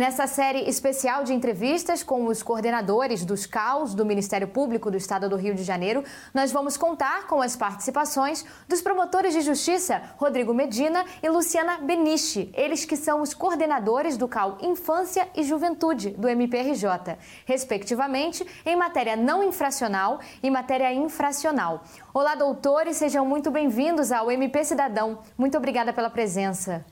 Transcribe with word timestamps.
Nessa 0.00 0.26
série 0.26 0.60
especial 0.60 1.24
de 1.24 1.34
entrevistas 1.34 2.02
com 2.02 2.24
os 2.24 2.42
coordenadores 2.42 3.22
dos 3.22 3.44
CAUS 3.44 3.94
do 3.94 4.06
Ministério 4.06 4.48
Público 4.48 4.90
do 4.90 4.96
Estado 4.96 5.28
do 5.28 5.36
Rio 5.36 5.54
de 5.54 5.62
Janeiro, 5.62 6.02
nós 6.32 6.50
vamos 6.50 6.74
contar 6.78 7.26
com 7.26 7.42
as 7.42 7.54
participações 7.54 8.42
dos 8.66 8.80
promotores 8.80 9.34
de 9.34 9.42
justiça 9.42 10.00
Rodrigo 10.16 10.54
Medina 10.54 11.04
e 11.22 11.28
Luciana 11.28 11.76
Beniche, 11.76 12.50
eles 12.54 12.86
que 12.86 12.96
são 12.96 13.20
os 13.20 13.34
coordenadores 13.34 14.16
do 14.16 14.26
CAU 14.26 14.56
Infância 14.62 15.28
e 15.36 15.42
Juventude 15.42 16.12
do 16.12 16.26
MPRJ, 16.26 17.18
respectivamente 17.44 18.46
em 18.64 18.76
matéria 18.76 19.16
não 19.16 19.44
infracional 19.44 20.18
e 20.42 20.48
matéria 20.48 20.94
infracional. 20.94 21.84
Olá, 22.14 22.34
doutores, 22.34 22.96
sejam 22.96 23.26
muito 23.26 23.50
bem-vindos 23.50 24.12
ao 24.12 24.30
MP 24.30 24.64
Cidadão. 24.64 25.18
Muito 25.36 25.58
obrigada 25.58 25.92
pela 25.92 26.08
presença. 26.08 26.86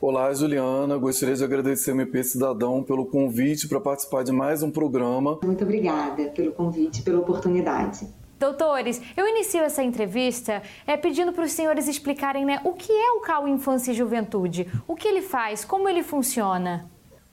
Olá, 0.00 0.32
Juliana. 0.32 0.96
Gostaria 0.96 1.34
de 1.34 1.44
agradecer 1.44 1.90
ao 1.90 1.96
MP 1.96 2.22
Cidadão 2.22 2.82
pelo 2.82 3.06
convite 3.06 3.68
para 3.68 3.80
participar 3.80 4.22
de 4.24 4.32
mais 4.32 4.62
um 4.62 4.70
programa. 4.70 5.38
Muito 5.44 5.64
obrigada 5.64 6.24
pelo 6.30 6.52
convite, 6.52 7.02
pela 7.02 7.20
oportunidade. 7.20 8.06
Doutores, 8.38 9.00
eu 9.16 9.26
inicio 9.26 9.60
essa 9.60 9.82
entrevista 9.82 10.62
é, 10.86 10.94
pedindo 10.94 11.32
para 11.32 11.44
os 11.44 11.52
senhores 11.52 11.88
explicarem 11.88 12.44
né, 12.44 12.60
o 12.64 12.74
que 12.74 12.92
é 12.92 13.12
o 13.12 13.20
CAU 13.20 13.48
Infância 13.48 13.92
e 13.92 13.94
Juventude, 13.94 14.66
o 14.86 14.94
que 14.94 15.08
ele 15.08 15.22
faz, 15.22 15.64
como 15.64 15.88
ele 15.88 16.02
funciona. 16.02 16.90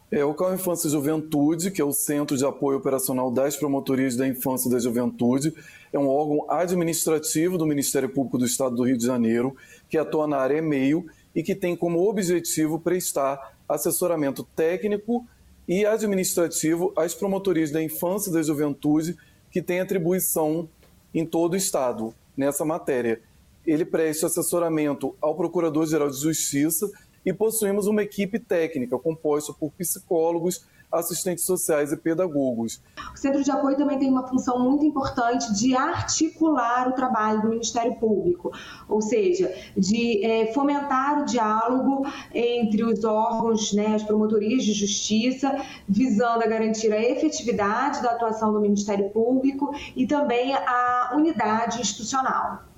É, 0.10 0.24
o 0.24 0.34
CAU 0.34 0.54
Infância 0.54 0.88
e 0.88 0.92
Juventude, 0.92 1.72
que 1.72 1.82
é 1.82 1.84
o 1.84 1.92
Centro 1.92 2.38
de 2.38 2.46
Apoio 2.46 2.78
Operacional 2.78 3.32
das 3.32 3.58
Promotorias 3.58 4.16
da 4.16 4.28
Infância 4.28 4.70
e 4.70 4.72
da 4.72 4.80
Juventude, 4.80 5.54
é 5.92 6.00
um 6.00 6.08
órgão 6.08 6.46
administrativo 6.50 7.58
do 7.58 7.66
Ministério 7.66 8.08
Público 8.08 8.38
do 8.38 8.46
Estado 8.46 8.76
do 8.76 8.84
Rio 8.84 8.98
de 8.98 9.06
Janeiro, 9.06 9.56
que 9.90 9.98
atua 9.98 10.26
na 10.26 10.38
área 10.38 10.60
e-mail 10.60 11.06
e 11.36 11.42
que 11.42 11.56
tem 11.56 11.76
como 11.76 12.08
objetivo 12.08 12.80
prestar 12.80 13.58
assessoramento 13.68 14.44
técnico 14.56 15.26
e 15.68 15.86
administrativo 15.86 16.94
às 16.96 17.14
promotorias 17.14 17.72
da 17.72 17.82
infância 17.82 18.30
e 18.30 18.34
da 18.34 18.44
juventude 18.44 19.16
que 19.50 19.62
têm 19.62 19.80
atribuição 19.80 20.68
em 21.14 21.26
todo 21.26 21.54
o 21.54 21.58
Estado 21.58 22.14
nessa 22.36 22.66
matéria. 22.66 23.22
Ele 23.66 23.86
presta 23.86 24.28
assessoramento 24.28 25.16
ao 25.22 25.36
Procurador-Geral 25.36 26.10
de 26.10 26.20
Justiça 26.20 26.92
e 27.26 27.32
possuímos 27.32 27.88
uma 27.88 28.04
equipe 28.04 28.40
técnica 28.40 28.98
composta 29.00 29.54
por 29.54 29.72
psicólogos, 29.72 30.66
assistentes 30.94 31.46
sociais 31.46 31.92
e 31.92 31.98
pedagogos. 31.98 32.82
O 33.14 33.18
Centro 33.18 33.44
de 33.44 33.50
Apoio 33.52 33.76
também 33.76 33.98
tem 33.98 34.10
uma 34.10 34.28
função 34.28 34.60
muito 34.60 34.86
importante 34.86 35.52
de 35.54 35.76
articular 35.76 36.88
o 36.88 36.94
trabalho 36.94 37.42
do 37.42 37.50
Ministério 37.50 37.96
Público, 37.96 38.52
ou 38.88 39.02
seja, 39.02 39.54
de 39.76 40.24
é, 40.24 40.54
fomentar 40.54 41.22
o 41.22 41.26
diálogo 41.26 42.06
entre 42.34 42.84
os 42.84 43.04
órgãos, 43.04 43.74
né, 43.74 43.96
as 43.96 44.04
promotorias 44.04 44.64
de 44.64 44.74
justiça, 44.74 45.56
visando 45.88 46.44
a 46.44 46.48
garantir 46.48 46.92
a 46.94 47.02
efetividade 47.02 48.02
da 48.02 48.12
atuação 48.12 48.54
do 48.54 48.62
Ministério 48.62 49.10
Público 49.10 49.74
e 49.96 50.06
também 50.06 50.54
a 50.54 51.14
unidade 51.16 51.82
institucional. 51.82 52.73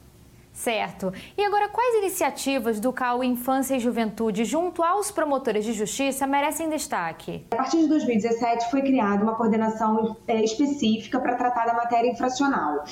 Certo. 0.55 1.11
E 1.37 1.43
agora, 1.43 1.67
quais 1.67 1.95
iniciativas 1.95 2.79
do 2.79 2.93
CAU 2.93 3.21
Infância 3.21 3.75
e 3.75 3.79
Juventude 3.79 4.45
junto 4.45 4.81
aos 4.81 5.11
promotores 5.11 5.65
de 5.65 5.73
justiça 5.73 6.25
merecem 6.25 6.69
destaque? 6.69 7.45
A 7.51 7.57
partir 7.57 7.79
de 7.79 7.87
2017 7.89 8.71
foi 8.71 8.81
criada 8.81 9.21
uma 9.21 9.35
coordenação 9.35 10.15
é, 10.25 10.41
específica 10.41 11.19
para 11.19 11.35
tratar 11.35 11.65
da 11.65 11.73
matéria 11.73 12.09
infracional 12.09 12.85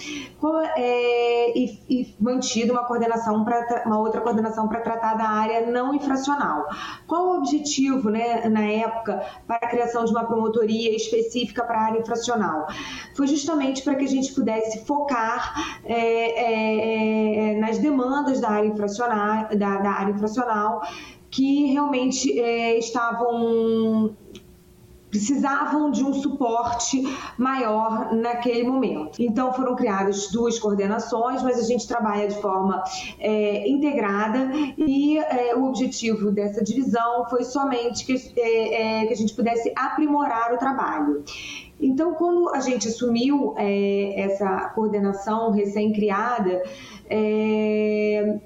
é, 0.75 1.57
e, 1.57 2.13
mantida 2.19 2.73
uma 2.73 2.83
coordenação 2.83 3.45
para 3.45 3.83
uma 3.85 3.97
outra 3.97 4.19
coordenação 4.19 4.67
para 4.67 4.81
tratar 4.81 5.13
da 5.13 5.29
área 5.29 5.65
não 5.65 5.95
infracional. 5.95 6.67
Qual 7.07 7.27
o 7.27 7.37
objetivo, 7.37 8.09
né, 8.09 8.49
na 8.49 8.65
época, 8.65 9.25
para 9.47 9.55
a 9.55 9.69
criação 9.69 10.03
de 10.03 10.11
uma 10.11 10.25
promotoria 10.25 10.93
específica 10.93 11.63
para 11.63 11.77
a 11.77 11.83
área 11.85 11.99
infracional? 12.01 12.67
Foi 13.15 13.25
justamente 13.25 13.83
para 13.83 13.95
que 13.95 14.03
a 14.03 14.09
gente 14.09 14.33
pudesse 14.33 14.85
focar 14.85 15.79
é, 15.85 17.52
nas 17.55 17.77
demandas 17.77 18.39
da 18.39 18.49
área 18.49 18.67
infracional, 18.67 19.49
da, 19.55 19.77
da 19.77 19.91
área 19.91 20.11
infracional 20.11 20.81
que 21.29 21.65
realmente 21.71 22.39
é, 22.39 22.77
estavam 22.77 24.15
precisavam 25.13 25.91
de 25.91 26.03
um 26.03 26.11
suporte 26.11 27.03
maior 27.37 28.11
naquele 28.15 28.63
momento. 28.63 29.21
Então 29.21 29.53
foram 29.53 29.75
criadas 29.75 30.31
duas 30.31 30.57
coordenações, 30.57 31.43
mas 31.43 31.59
a 31.59 31.61
gente 31.61 31.87
trabalha 31.87 32.27
de 32.27 32.41
forma 32.41 32.83
é, 33.19 33.69
integrada 33.69 34.49
e 34.75 35.19
é, 35.19 35.55
o 35.55 35.65
objetivo 35.65 36.31
dessa 36.31 36.63
divisão 36.63 37.29
foi 37.29 37.43
somente 37.43 38.05
que, 38.07 38.15
é, 38.35 39.01
é 39.01 39.05
que 39.05 39.13
a 39.13 39.15
gente 39.15 39.35
pudesse 39.35 39.71
aprimorar 39.75 40.51
o 40.51 40.57
trabalho. 40.57 41.23
Então, 41.79 42.15
quando 42.15 42.49
a 42.49 42.59
gente 42.59 42.87
assumiu 42.87 43.53
é, 43.55 44.19
essa 44.19 44.69
coordenação 44.69 45.51
recém-criada, 45.51 46.63
é, 47.07 48.39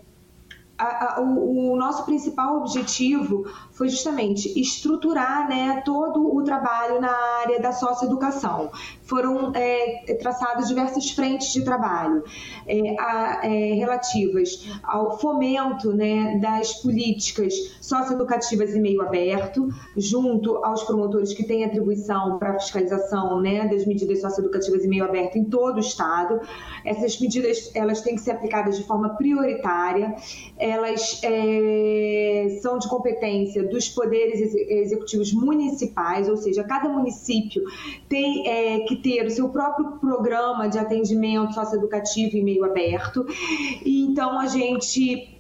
a, 0.78 1.16
a, 1.16 1.22
o, 1.22 1.74
o, 1.74 1.76
nosso 1.76 2.06
principal 2.06 2.58
objetivo 2.58 3.46
foi 3.72 3.90
justamente 3.90 4.60
estruturar 4.60 5.50
né, 5.50 5.82
todo 5.84 6.36
o 6.36 6.44
trabalho 6.44 7.02
na 7.02 7.12
área 7.42 7.60
da 7.60 7.72
socioeducação. 7.72 8.70
Foram 9.04 9.52
é, 9.56 10.16
traçadas 10.20 10.68
diversas 10.68 11.10
frentes 11.10 11.52
de 11.52 11.64
trabalho 11.64 12.24
é, 12.68 12.96
a, 13.00 13.40
é, 13.44 13.74
relativas 13.74 14.68
ao 14.84 15.18
fomento 15.18 15.94
né, 15.94 16.38
das 16.40 16.74
políticas 16.74 17.54
socioeducativas 17.82 18.76
em 18.76 18.82
meio 18.82 19.02
aberto, 19.02 19.70
junto 19.96 20.58
aos 20.64 20.84
promotores 20.84 21.34
que 21.34 21.44
têm 21.44 21.66
atribuição 21.66 22.38
para 22.38 22.60
fiscalização 22.60 23.42
né, 23.42 23.68
das 23.68 23.86
medidas 23.86 24.22
socioeducativas 24.22 24.86
em 24.86 24.90
meio 24.90 25.06
aberto 25.06 25.38
em 25.38 25.46
todo 25.46 25.78
o 25.78 25.80
Estado. 25.80 26.40
Essas 26.86 27.20
medidas 27.20 27.72
elas 27.74 28.02
têm 28.02 28.16
que 28.16 28.22
ser 28.22 28.32
aplicadas 28.32 28.78
de 28.78 28.84
forma 28.84 29.10
prioritária 29.16 30.16
elas 30.68 31.20
é, 31.24 32.60
são 32.62 32.78
de 32.78 32.88
competência 32.88 33.64
dos 33.64 33.90
poderes 33.90 34.54
executivos 34.54 35.34
municipais, 35.34 36.30
ou 36.30 36.38
seja, 36.38 36.64
cada 36.64 36.90
município 36.90 37.64
tem 38.10 38.48
é, 38.48 38.80
que 38.82 38.96
ter 38.98 39.26
o 39.26 39.30
seu 39.30 39.50
próprio 39.50 39.94
programa 40.00 40.68
de 40.68 40.78
atendimento 40.78 41.54
socioeducativo 41.54 42.38
em 42.38 42.44
meio 42.44 42.66
aberto. 42.66 43.26
E 43.86 44.02
então 44.02 44.40
a 44.40 44.48
gente 44.48 45.37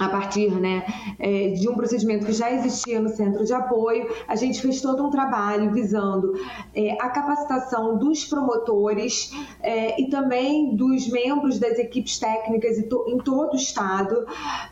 a 0.00 0.08
partir 0.08 0.50
né, 0.50 0.84
é, 1.18 1.48
de 1.48 1.68
um 1.68 1.74
procedimento 1.74 2.24
que 2.24 2.32
já 2.32 2.50
existia 2.50 2.98
no 2.98 3.10
centro 3.10 3.44
de 3.44 3.52
apoio, 3.52 4.08
a 4.26 4.34
gente 4.34 4.60
fez 4.60 4.80
todo 4.80 5.06
um 5.06 5.10
trabalho 5.10 5.70
visando 5.72 6.32
é, 6.74 6.92
a 7.00 7.10
capacitação 7.10 7.98
dos 7.98 8.24
promotores 8.24 9.30
é, 9.62 10.00
e 10.00 10.08
também 10.08 10.74
dos 10.74 11.06
membros 11.08 11.58
das 11.58 11.78
equipes 11.78 12.18
técnicas 12.18 12.78
em 12.78 13.18
todo 13.18 13.52
o 13.52 13.56
estado, 13.56 14.26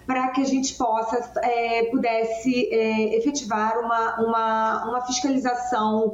para 0.07 0.29
que 0.29 0.41
a 0.41 0.45
gente 0.45 0.75
possa 0.75 1.19
pudesse 1.91 2.69
efetivar 3.13 3.79
uma, 3.79 4.21
uma, 4.21 4.89
uma 4.89 5.01
fiscalização 5.03 6.11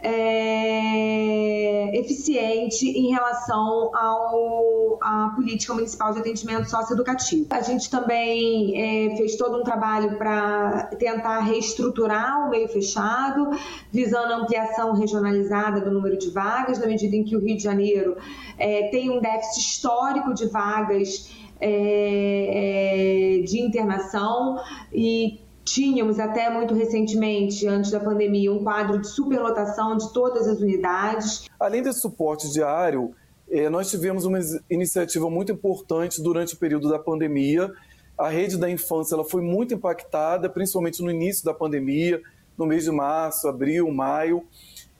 é, 0.00 1.98
eficiente 1.98 2.86
em 2.86 3.10
relação 3.10 3.90
ao, 3.94 4.98
à 5.02 5.32
política 5.34 5.74
municipal 5.74 6.12
de 6.12 6.20
atendimento 6.20 6.70
socioeducativo. 6.70 7.46
A 7.50 7.60
gente 7.60 7.90
também 7.90 9.10
é, 9.10 9.16
fez 9.16 9.36
todo 9.36 9.58
um 9.58 9.62
trabalho 9.62 10.16
para 10.16 10.84
tentar 10.98 11.40
reestruturar 11.40 12.46
o 12.46 12.50
meio 12.50 12.68
fechado, 12.68 13.50
visando 13.92 14.32
a 14.32 14.36
ampliação 14.36 14.94
regionalizada 14.94 15.80
do 15.80 15.90
número 15.90 16.16
de 16.16 16.30
vagas, 16.30 16.78
na 16.78 16.86
medida 16.86 17.16
em 17.16 17.24
que 17.24 17.36
o 17.36 17.40
Rio 17.40 17.56
de 17.56 17.62
Janeiro 17.62 18.16
é, 18.56 18.88
tem 18.88 19.10
um 19.10 19.20
déficit 19.20 19.60
histórico 19.60 20.32
de 20.32 20.46
vagas 20.46 21.30
é, 21.60 23.38
é, 23.40 23.42
de 23.42 23.60
internação 23.60 24.60
e 24.92 25.40
Tínhamos 25.72 26.18
até 26.18 26.48
muito 26.48 26.72
recentemente, 26.72 27.66
antes 27.66 27.90
da 27.90 28.00
pandemia, 28.00 28.50
um 28.50 28.62
quadro 28.62 28.98
de 28.98 29.06
superlotação 29.06 29.96
de 29.96 30.10
todas 30.12 30.48
as 30.48 30.60
unidades. 30.60 31.44
Além 31.60 31.82
desse 31.82 32.00
suporte 32.00 32.50
diário, 32.50 33.14
eh, 33.50 33.68
nós 33.68 33.90
tivemos 33.90 34.24
uma 34.24 34.38
iniciativa 34.70 35.28
muito 35.28 35.52
importante 35.52 36.22
durante 36.22 36.54
o 36.54 36.56
período 36.56 36.88
da 36.88 36.98
pandemia. 36.98 37.70
A 38.16 38.28
rede 38.28 38.56
da 38.56 38.70
infância 38.70 39.14
ela 39.14 39.24
foi 39.24 39.42
muito 39.42 39.74
impactada, 39.74 40.48
principalmente 40.48 41.02
no 41.02 41.10
início 41.10 41.44
da 41.44 41.52
pandemia, 41.52 42.22
no 42.56 42.64
mês 42.64 42.84
de 42.84 42.90
março, 42.90 43.46
abril, 43.46 43.90
maio. 43.92 44.44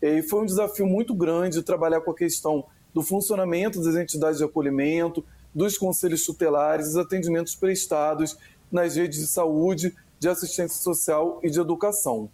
Eh, 0.03 0.19
e 0.19 0.23
foi 0.23 0.43
um 0.43 0.47
desafio 0.47 0.87
muito 0.87 1.14
grande 1.14 1.62
trabalhar 1.62 2.03
com 2.03 2.11
a 2.11 2.14
questão 2.14 2.67
do 2.93 3.03
funcionamento 3.03 3.82
das 3.82 3.97
entidades 3.97 4.38
de 4.38 4.44
acolhimento, 4.44 5.25
dos 5.55 5.79
conselhos 5.79 6.26
tutelares, 6.26 6.88
dos 6.88 6.97
atendimentos 6.97 7.55
prestados 7.55 8.37
nas 8.71 8.97
redes 8.97 9.21
de 9.21 9.26
saúde 9.26 9.94
de 10.19 10.29
assistência 10.29 10.82
social 10.82 11.41
e 11.43 11.50
de 11.50 11.61
educação. 11.61 12.29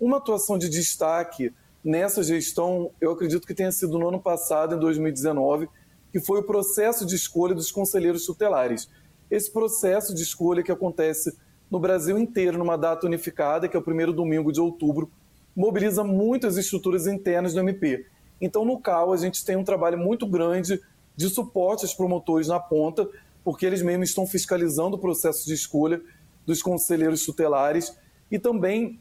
Uma 0.00 0.18
atuação 0.18 0.58
de 0.58 0.68
destaque 0.68 1.52
nessa 1.84 2.22
gestão, 2.22 2.90
eu 3.00 3.12
acredito 3.12 3.46
que 3.46 3.54
tenha 3.54 3.70
sido 3.70 3.98
no 3.98 4.08
ano 4.08 4.20
passado, 4.20 4.74
em 4.74 4.78
2019, 4.78 5.68
que 6.10 6.20
foi 6.20 6.40
o 6.40 6.44
processo 6.44 7.04
de 7.04 7.14
escolha 7.14 7.54
dos 7.54 7.70
conselheiros 7.70 8.24
tutelares. 8.24 8.88
Esse 9.30 9.50
processo 9.50 10.14
de 10.14 10.22
escolha 10.22 10.62
que 10.62 10.72
acontece 10.72 11.36
no 11.70 11.78
Brasil 11.78 12.16
inteiro, 12.18 12.56
numa 12.56 12.76
data 12.76 13.06
unificada, 13.06 13.68
que 13.68 13.76
é 13.76 13.80
o 13.80 13.82
primeiro 13.82 14.12
domingo 14.12 14.52
de 14.52 14.60
outubro, 14.60 15.10
mobiliza 15.56 16.04
muitas 16.04 16.56
estruturas 16.56 17.06
internas 17.06 17.52
do 17.52 17.60
MP. 17.60 18.06
Então, 18.40 18.64
no 18.64 18.78
CAL, 18.78 19.12
a 19.12 19.16
gente 19.16 19.44
tem 19.44 19.56
um 19.56 19.64
trabalho 19.64 19.98
muito 19.98 20.26
grande 20.26 20.80
de 21.16 21.28
suporte 21.28 21.84
aos 21.84 21.94
promotores 21.94 22.48
na 22.48 22.58
ponta, 22.58 23.08
porque 23.44 23.66
eles 23.66 23.82
mesmos 23.82 24.08
estão 24.08 24.26
fiscalizando 24.26 24.96
o 24.96 24.98
processo 24.98 25.46
de 25.46 25.54
escolha 25.54 26.00
dos 26.46 26.62
conselheiros 26.62 27.24
tutelares 27.24 27.96
e 28.30 28.38
também 28.38 29.00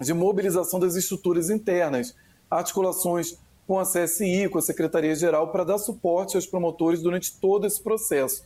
de 0.00 0.12
mobilização 0.12 0.80
das 0.80 0.96
estruturas 0.96 1.50
internas, 1.50 2.14
articulações 2.50 3.38
com 3.66 3.78
a 3.78 3.84
CSI, 3.84 4.48
com 4.50 4.58
a 4.58 4.62
Secretaria-Geral, 4.62 5.50
para 5.50 5.64
dar 5.64 5.78
suporte 5.78 6.36
aos 6.36 6.46
promotores 6.46 7.02
durante 7.02 7.38
todo 7.40 7.66
esse 7.66 7.82
processo. 7.82 8.44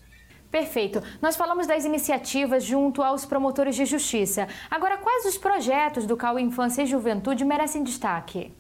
Perfeito. 0.51 1.03
Nós 1.21 1.37
falamos 1.37 1.67
das 1.67 1.85
iniciativas 1.85 2.65
junto 2.65 3.03
aos 3.03 3.27
promotores 3.27 3.77
de 3.77 3.85
justiça. 3.85 4.49
Agora, 4.71 4.97
quais 4.97 5.27
os 5.27 5.37
projetos 5.37 6.07
do 6.07 6.17
CAU 6.17 6.39
Infância 6.39 6.83
e 6.83 6.87
Juventude 6.87 7.45
merecem 7.45 7.83
destaque? 7.83 8.51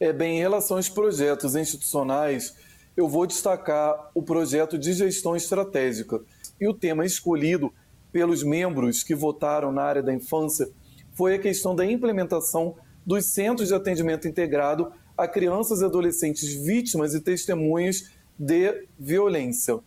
É, 0.00 0.12
bem, 0.12 0.38
em 0.38 0.40
relação 0.40 0.78
aos 0.78 0.88
projetos 0.88 1.54
institucionais, 1.54 2.56
eu 2.96 3.06
vou 3.06 3.26
destacar 3.26 4.10
o 4.14 4.22
projeto 4.22 4.78
de 4.78 4.92
gestão 4.92 5.36
estratégica. 5.36 6.20
E 6.60 6.66
o 6.66 6.72
tema 6.72 7.04
escolhido 7.04 7.72
pelos 8.14 8.44
membros 8.44 9.02
que 9.02 9.12
votaram 9.12 9.72
na 9.72 9.82
área 9.82 10.00
da 10.00 10.14
infância 10.14 10.68
foi 11.14 11.34
a 11.34 11.38
questão 11.38 11.74
da 11.74 11.84
implementação 11.84 12.76
dos 13.04 13.26
centros 13.26 13.66
de 13.66 13.74
atendimento 13.74 14.28
integrado 14.28 14.92
a 15.18 15.26
crianças 15.26 15.80
e 15.80 15.84
adolescentes 15.84 16.54
vítimas 16.54 17.12
e 17.12 17.20
testemunhas 17.20 18.12
de 18.38 18.86
violência. 18.96 19.80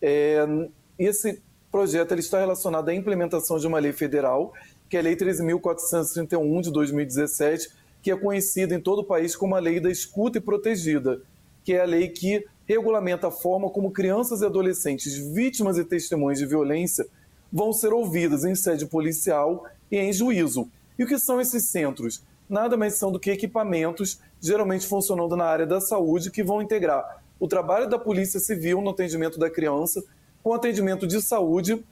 É, 0.00 0.46
esse 0.98 1.40
projeto 1.72 2.12
ele 2.12 2.20
está 2.20 2.38
relacionado 2.38 2.90
à 2.90 2.94
implementação 2.94 3.58
de 3.58 3.66
uma 3.66 3.78
lei 3.78 3.94
federal, 3.94 4.52
que 4.86 4.98
é 4.98 5.00
a 5.00 5.02
Lei 5.02 5.16
13.431 5.16 6.60
de 6.60 6.70
2017, 6.70 7.70
que 8.02 8.10
é 8.10 8.16
conhecida 8.16 8.74
em 8.74 8.80
todo 8.80 8.98
o 8.98 9.04
país 9.04 9.34
como 9.34 9.56
a 9.56 9.58
Lei 9.58 9.80
da 9.80 9.90
Escuta 9.90 10.36
e 10.36 10.40
Protegida, 10.40 11.22
que 11.64 11.72
é 11.72 11.80
a 11.80 11.86
lei 11.86 12.08
que 12.08 12.44
regulamenta 12.66 13.28
a 13.28 13.30
forma 13.30 13.70
como 13.70 13.90
crianças 13.90 14.42
e 14.42 14.44
adolescentes 14.44 15.16
vítimas 15.16 15.78
e 15.78 15.84
testemunhas 15.84 16.38
de 16.38 16.44
violência 16.44 17.06
vão 17.52 17.72
ser 17.72 17.92
ouvidas 17.92 18.44
em 18.44 18.54
sede 18.54 18.86
policial 18.86 19.66
e 19.90 19.98
em 19.98 20.12
juízo. 20.12 20.68
E 20.98 21.04
o 21.04 21.06
que 21.06 21.18
são 21.18 21.40
esses 21.40 21.68
centros? 21.68 22.22
Nada 22.48 22.76
mais 22.76 22.94
são 22.94 23.12
do 23.12 23.18
que 23.18 23.30
equipamentos, 23.30 24.20
geralmente 24.40 24.86
funcionando 24.86 25.36
na 25.36 25.44
área 25.44 25.66
da 25.66 25.80
saúde, 25.80 26.30
que 26.30 26.42
vão 26.42 26.60
integrar 26.60 27.22
o 27.38 27.48
trabalho 27.48 27.88
da 27.88 27.98
Polícia 27.98 28.38
Civil 28.38 28.80
no 28.80 28.90
atendimento 28.90 29.38
da 29.38 29.48
criança 29.48 30.02
com 30.42 30.52
atendimento 30.52 31.06
de 31.06 31.20
saúde 31.20 31.84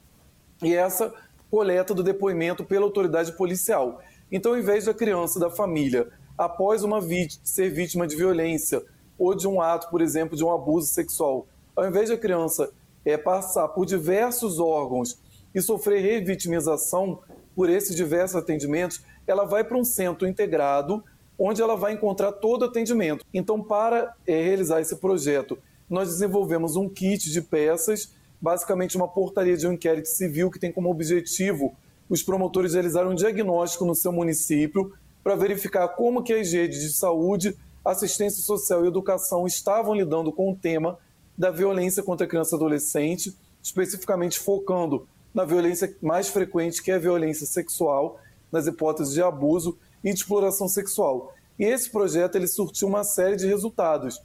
e 0.63 0.75
essa 0.75 1.13
coleta 1.51 1.95
do 1.95 2.03
depoimento 2.03 2.65
pela 2.65 2.85
autoridade 2.85 3.33
policial. 3.33 4.01
Então, 4.31 4.53
ao 4.53 4.59
invés 4.59 4.85
da 4.85 4.95
criança 4.95 5.41
da 5.41 5.51
família, 5.51 6.09
após 6.37 6.83
uma 6.83 7.01
ser 7.43 7.71
vítima 7.71 8.07
de 8.07 8.17
violência 8.17 8.83
ou 9.19 9.35
de 9.35 9.49
um 9.49 9.61
ato, 9.61 9.89
por 9.91 10.01
exemplo, 10.01 10.37
de 10.37 10.45
um 10.45 10.53
abuso 10.53 10.89
sexual, 10.89 11.47
ao 11.75 11.87
invés 11.87 12.09
da 12.09 12.17
criança 12.17 12.71
é, 13.05 13.17
passar 13.17 13.69
por 13.69 13.87
diversos 13.87 14.59
órgãos 14.59 15.19
e 15.55 15.61
sofrer 15.61 16.01
revitimização 16.01 17.21
por 17.55 17.69
esses 17.69 17.97
diversos 17.97 18.37
atendimentos, 18.37 19.03
ela 19.27 19.45
vai 19.45 19.65
para 19.65 19.77
um 19.77 19.85
centro 19.85 20.27
integrado 20.27 21.03
onde 21.39 21.63
ela 21.63 21.77
vai 21.77 21.93
encontrar 21.93 22.33
todo 22.33 22.63
o 22.63 22.65
atendimento. 22.65 23.25
Então, 23.33 23.63
para 23.63 24.15
é, 24.27 24.43
realizar 24.43 24.81
esse 24.81 24.97
projeto, 24.97 25.59
nós 25.89 26.09
desenvolvemos 26.09 26.77
um 26.77 26.89
kit 26.89 27.31
de 27.31 27.41
peças, 27.41 28.13
basicamente 28.41 28.97
uma 28.97 29.09
portaria 29.09 29.57
de 29.57 29.67
um 29.67 29.73
inquérito 29.73 30.09
civil 30.09 30.51
que 30.51 30.59
tem 30.59 30.73
como 30.73 30.91
objetivo 30.91 31.75
os 32.09 32.23
promotores 32.23 32.73
realizarem 32.73 33.11
um 33.11 33.15
diagnóstico 33.15 33.85
no 33.85 33.95
seu 33.95 34.11
município 34.11 34.93
para 35.23 35.37
verificar 35.37 35.89
como 35.89 36.23
que 36.23 36.33
as 36.33 36.51
redes 36.53 36.81
de 36.81 36.93
saúde, 36.93 37.57
assistência 37.85 38.43
social 38.43 38.85
e 38.85 38.89
educação 38.89 39.47
estavam 39.47 39.95
lidando 39.95 40.33
com 40.33 40.51
o 40.51 40.57
tema 40.57 40.99
da 41.37 41.51
violência 41.51 42.03
contra 42.03 42.27
a 42.27 42.29
criança 42.29 42.55
e 42.55 42.57
adolescente, 42.57 43.37
especificamente 43.63 44.39
focando 44.39 45.07
na 45.35 45.45
violência 45.45 45.97
mais 46.03 46.29
frequente, 46.29 46.83
que 46.83 46.91
é 46.91 46.95
a 46.95 46.99
violência 46.99 47.47
sexual, 47.47 48.19
nas 48.51 48.67
hipóteses 48.67 49.13
de 49.13 49.23
abuso 49.23 49.79
e 50.03 50.13
de 50.13 50.19
exploração 50.19 50.69
sexual. 50.69 51.35
E 51.59 51.65
esse 51.65 51.91
projeto 51.91 52.37
ele 52.37 52.47
surtiu 52.47 52.89
uma 52.89 53.05
série 53.05 53.37
de 53.37 53.47
resultados. 53.47 54.21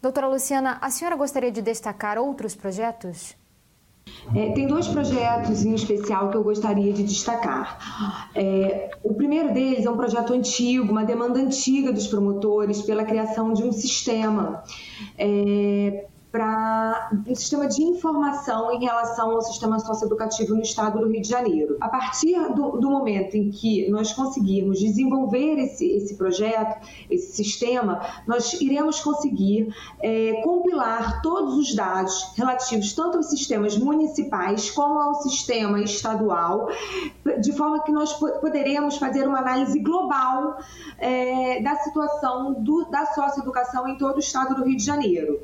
Doutora 0.00 0.28
Luciana, 0.28 0.78
a 0.80 0.90
senhora 0.90 1.16
gostaria 1.16 1.50
de 1.50 1.62
destacar 1.62 2.18
outros 2.18 2.54
projetos? 2.54 3.36
É, 4.34 4.52
tem 4.52 4.66
dois 4.66 4.88
projetos 4.88 5.64
em 5.64 5.74
especial 5.74 6.30
que 6.30 6.36
eu 6.36 6.42
gostaria 6.42 6.92
de 6.92 7.02
destacar. 7.02 8.30
É, 8.34 8.90
o 9.02 9.14
primeiro 9.14 9.52
deles 9.52 9.86
é 9.86 9.90
um 9.90 9.96
projeto 9.96 10.32
antigo, 10.32 10.90
uma 10.90 11.04
demanda 11.04 11.38
antiga 11.38 11.92
dos 11.92 12.06
promotores 12.06 12.82
pela 12.82 13.04
criação 13.04 13.52
de 13.52 13.62
um 13.62 13.72
sistema 13.72 14.62
é, 15.16 16.06
para 16.30 17.10
um 17.26 17.34
sistema 17.34 17.66
de 17.66 17.82
informação 17.82 18.70
em 18.72 18.84
relação 18.84 19.30
ao 19.30 19.40
sistema 19.40 19.78
socioeducativo 19.78 20.54
no 20.54 20.60
estado 20.60 21.00
do 21.00 21.08
Rio 21.08 21.22
de 21.22 21.28
Janeiro. 21.28 21.76
A 21.80 21.88
partir 21.88 22.36
do, 22.54 22.72
do 22.72 22.90
momento 22.90 23.34
em 23.34 23.50
que 23.50 23.88
nós 23.90 24.12
conseguirmos 24.12 24.78
desenvolver 24.78 25.58
esse, 25.58 25.86
esse 25.86 26.16
projeto, 26.16 26.86
esse 27.10 27.32
sistema, 27.32 28.00
nós 28.26 28.52
iremos 28.60 29.00
conseguir 29.00 29.74
é, 30.00 30.42
compilar 30.42 31.22
todos 31.22 31.56
os 31.56 31.74
dados 31.74 32.32
relativos 32.36 32.92
tanto 32.92 33.16
aos 33.16 33.26
sistemas 33.26 33.78
municipais 33.78 34.70
como 34.70 34.98
ao 34.98 35.14
sistema 35.22 35.80
estadual, 35.80 36.68
de 37.40 37.52
forma 37.52 37.82
que 37.82 37.92
nós 37.92 38.12
poderemos 38.12 38.98
fazer 38.98 39.26
uma 39.26 39.38
análise 39.38 39.78
global 39.78 40.58
é, 40.98 41.62
da 41.62 41.76
situação 41.76 42.52
do, 42.62 42.84
da 42.90 43.06
socioeducação 43.06 43.88
em 43.88 43.96
todo 43.96 44.16
o 44.16 44.20
estado 44.20 44.54
do 44.54 44.64
Rio 44.64 44.76
de 44.76 44.84
Janeiro. 44.84 45.40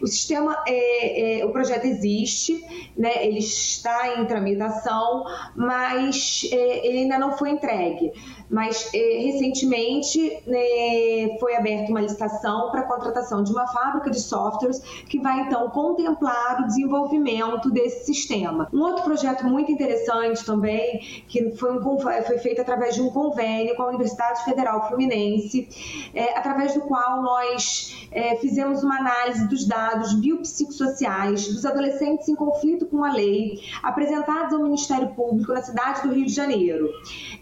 O 0.00 0.06
sistema, 0.28 0.62
é, 0.66 1.40
é, 1.40 1.44
o 1.46 1.50
projeto 1.50 1.86
existe, 1.86 2.62
né, 2.94 3.26
ele 3.26 3.38
está 3.38 4.20
em 4.20 4.26
tramitação, 4.26 5.24
mas 5.56 6.46
é, 6.52 6.86
ele 6.86 6.98
ainda 6.98 7.18
não 7.18 7.32
foi 7.38 7.50
entregue. 7.50 8.12
Mas 8.50 8.90
é, 8.94 8.98
recentemente 9.24 10.42
né, 10.46 11.36
foi 11.40 11.56
aberta 11.56 11.90
uma 11.90 12.00
licitação 12.00 12.70
para 12.70 12.80
a 12.80 12.84
contratação 12.84 13.42
de 13.42 13.52
uma 13.52 13.66
fábrica 13.68 14.10
de 14.10 14.20
softwares 14.20 14.80
que 15.08 15.18
vai 15.18 15.40
então 15.40 15.68
contemplar 15.70 16.60
o 16.62 16.66
desenvolvimento 16.66 17.70
desse 17.70 18.06
sistema. 18.06 18.68
Um 18.72 18.80
outro 18.80 19.04
projeto 19.04 19.44
muito 19.44 19.72
interessante 19.72 20.44
também, 20.44 21.24
que 21.28 21.50
foi, 21.52 21.78
um, 21.78 21.98
foi 21.98 22.38
feito 22.38 22.60
através 22.60 22.94
de 22.94 23.02
um 23.02 23.10
convênio 23.10 23.74
com 23.76 23.82
a 23.82 23.88
Universidade 23.88 24.44
Federal 24.44 24.88
Fluminense, 24.88 26.10
é, 26.14 26.36
através 26.38 26.74
do 26.74 26.80
qual 26.82 27.22
nós 27.22 28.08
é, 28.10 28.36
fizemos 28.36 28.82
uma 28.82 28.98
análise 28.98 29.46
dos 29.46 29.66
dados 29.66 30.17
biopsicossociais 30.18 31.48
dos 31.48 31.64
adolescentes 31.64 32.28
em 32.28 32.34
conflito 32.34 32.86
com 32.86 33.04
a 33.04 33.12
lei, 33.12 33.60
apresentados 33.82 34.52
ao 34.52 34.62
Ministério 34.62 35.08
Público 35.14 35.52
na 35.52 35.62
cidade 35.62 36.02
do 36.02 36.14
Rio 36.14 36.26
de 36.26 36.32
Janeiro. 36.32 36.90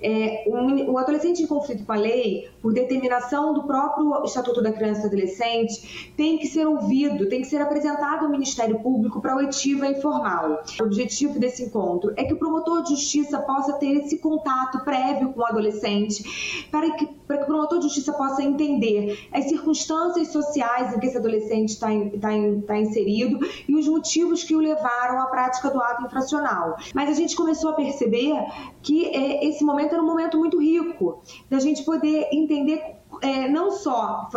É, 0.02 0.44
o, 0.46 0.98
adolescente 0.98 1.42
em 1.42 1.46
conflito 1.46 1.84
com 1.84 1.92
a 1.92 1.96
lei, 1.96 2.48
por 2.60 2.72
determinação 2.72 3.54
do 3.54 3.64
próprio 3.64 4.24
Estatuto 4.24 4.62
da 4.62 4.72
Criança 4.72 5.02
e 5.02 5.06
Adolescente, 5.06 6.12
tem 6.16 6.38
que 6.38 6.46
ser 6.46 6.66
ouvido, 6.66 7.28
tem 7.28 7.40
que 7.40 7.46
ser 7.46 7.60
apresentado 7.60 8.24
ao 8.24 8.30
Ministério 8.30 8.78
Público 8.80 9.20
para 9.20 9.36
oitiva 9.36 9.86
informal. 9.86 10.62
O 10.80 10.84
objetivo 10.84 11.38
desse 11.38 11.64
encontro 11.64 12.12
é 12.16 12.24
que 12.24 12.34
o 12.34 12.36
promotor 12.36 12.82
de 12.82 12.90
justiça 12.90 13.38
possa 13.38 13.74
ter 13.74 13.96
esse 13.96 14.18
contato 14.18 14.84
prévio 14.84 15.32
com 15.32 15.40
o 15.40 15.46
adolescente, 15.46 16.66
para 16.70 16.90
que, 16.92 17.06
para 17.26 17.38
que 17.38 17.44
o 17.44 17.46
promotor 17.46 17.78
de 17.78 17.84
justiça 17.84 18.12
possa 18.12 18.42
entender 18.42 19.28
as 19.32 19.44
circunstâncias 19.46 20.28
sociais 20.28 20.94
em 20.94 21.00
que 21.00 21.06
esse 21.06 21.16
adolescente 21.16 21.70
está, 21.70 21.92
está, 21.92 22.30
está 22.66 22.78
inserido 22.78 23.38
e 23.68 23.74
os 23.74 23.86
motivos 23.88 24.44
que 24.44 24.54
o 24.54 24.58
levaram 24.58 25.20
à 25.20 25.26
prática 25.26 25.70
do 25.70 25.80
ato 25.80 26.04
infracional. 26.04 26.76
Mas 26.94 27.10
a 27.10 27.14
gente 27.14 27.34
começou 27.34 27.70
a 27.70 27.74
perceber 27.74 28.34
que 28.82 29.06
é, 29.06 29.46
esse 29.46 29.64
momento 29.64 29.94
era 29.94 30.02
um 30.02 30.06
momento 30.06 30.38
muito 30.38 30.60
rico, 30.60 31.22
da 31.48 31.58
gente 31.58 31.84
poder 31.84 32.28
entender 32.32 32.96
é, 33.22 33.48
não 33.48 33.70
só 33.70 34.28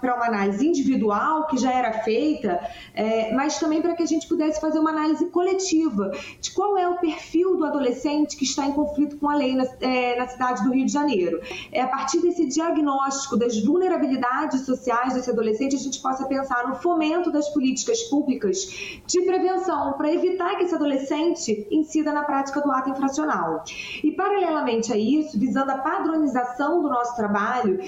para 0.00 0.14
uma 0.14 0.26
análise 0.26 0.66
individual 0.66 1.46
que 1.46 1.56
já 1.56 1.72
era 1.72 1.92
feita, 2.02 2.60
é, 2.94 3.32
mas 3.34 3.58
também 3.58 3.80
para 3.80 3.94
que 3.94 4.02
a 4.02 4.06
gente 4.06 4.26
pudesse 4.28 4.60
fazer 4.60 4.78
uma 4.78 4.90
análise 4.90 5.26
coletiva 5.26 6.10
de 6.40 6.52
qual 6.52 6.76
é 6.76 6.88
o 6.88 6.98
perfil 6.98 7.56
do 7.56 7.64
adolescente 7.64 8.36
que 8.36 8.44
está 8.44 8.66
em 8.66 8.72
conflito 8.72 9.16
com 9.16 9.28
a 9.28 9.34
lei 9.34 9.54
na, 9.54 9.64
é, 9.80 10.16
na 10.16 10.26
cidade 10.28 10.62
do 10.64 10.72
Rio 10.72 10.86
de 10.86 10.92
Janeiro. 10.92 11.40
É 11.72 11.80
a 11.80 11.88
partir 11.88 12.20
desse 12.20 12.46
diagnóstico 12.46 13.36
das 13.36 13.58
vulnerabilidades 13.62 14.62
sociais 14.62 15.14
desse 15.14 15.30
adolescente 15.30 15.76
a 15.76 15.78
gente 15.78 16.00
possa 16.00 16.26
pensar 16.26 16.68
no 16.68 16.76
fomento 16.76 17.30
das 17.30 17.48
políticas 17.50 18.02
públicas 18.04 18.66
de 19.06 19.20
prevenção 19.22 19.92
para 19.94 20.12
evitar 20.12 20.56
que 20.56 20.64
esse 20.64 20.74
adolescente 20.74 21.66
incida 21.70 22.12
na 22.12 22.24
prática 22.24 22.60
do 22.60 22.70
ato 22.70 22.90
infracional. 22.90 23.64
E 24.02 24.12
paralelamente 24.12 24.92
a 24.92 24.96
isso, 24.96 25.38
visando 25.38 25.70
a 25.70 25.78
padronização 25.78 26.82
do 26.82 26.88
nosso 26.88 27.14
trabalho 27.16 27.78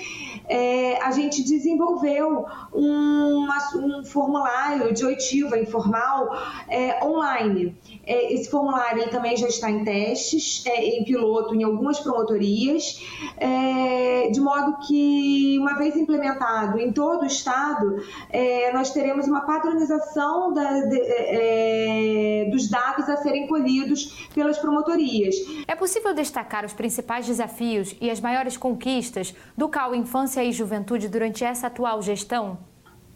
é, 0.49 1.03
a 1.03 1.11
gente 1.11 1.43
desenvolveu 1.43 2.45
um, 2.73 3.47
um 3.77 4.05
formulário 4.05 4.93
de 4.93 5.05
oitiva 5.05 5.59
informal 5.59 6.31
é, 6.69 7.05
online. 7.05 7.77
É, 8.07 8.33
esse 8.33 8.49
formulário 8.51 9.03
ele 9.03 9.11
também 9.11 9.37
já 9.37 9.49
está 9.49 9.71
em 9.71 9.85
testes, 9.85 10.65
é, 10.67 10.85
em 10.85 11.05
piloto 11.05 11.55
em 11.55 11.65
algumas 11.65 11.99
promotorias, 11.99 13.03
é, 13.37 14.31
de 14.31 14.41
modo 14.41 14.79
que, 14.87 15.59
uma 15.59 15.75
vez 15.75 15.97
implementado 15.97 16.79
em 16.79 16.93
todo 16.93 17.23
o 17.23 17.27
estado, 17.27 18.01
é, 18.31 18.73
nós 18.73 18.91
teremos 18.91 19.27
uma 19.27 19.41
padronização 19.41 20.53
da, 20.53 20.81
de, 20.83 22.51
dos 22.51 22.69
dados 22.69 23.09
a 23.09 23.17
serem 23.17 23.47
colhidos 23.49 24.29
pelas 24.35 24.59
promotorias. 24.59 25.35
É 25.67 25.75
possível 25.75 26.15
destacar 26.15 26.65
os 26.65 26.73
principais 26.73 27.27
desafios 27.27 27.97
e 28.01 28.11
as 28.11 28.21
maiores 28.21 28.57
conquistas 28.57 29.35
do 29.57 29.69
CAU 29.69 29.96
Infância 29.97 30.45
e 30.45 30.53
Juventude 30.53 31.09
durante 31.09 31.45
essa 31.45 31.67
atual 31.67 32.03
gestão? 32.03 32.59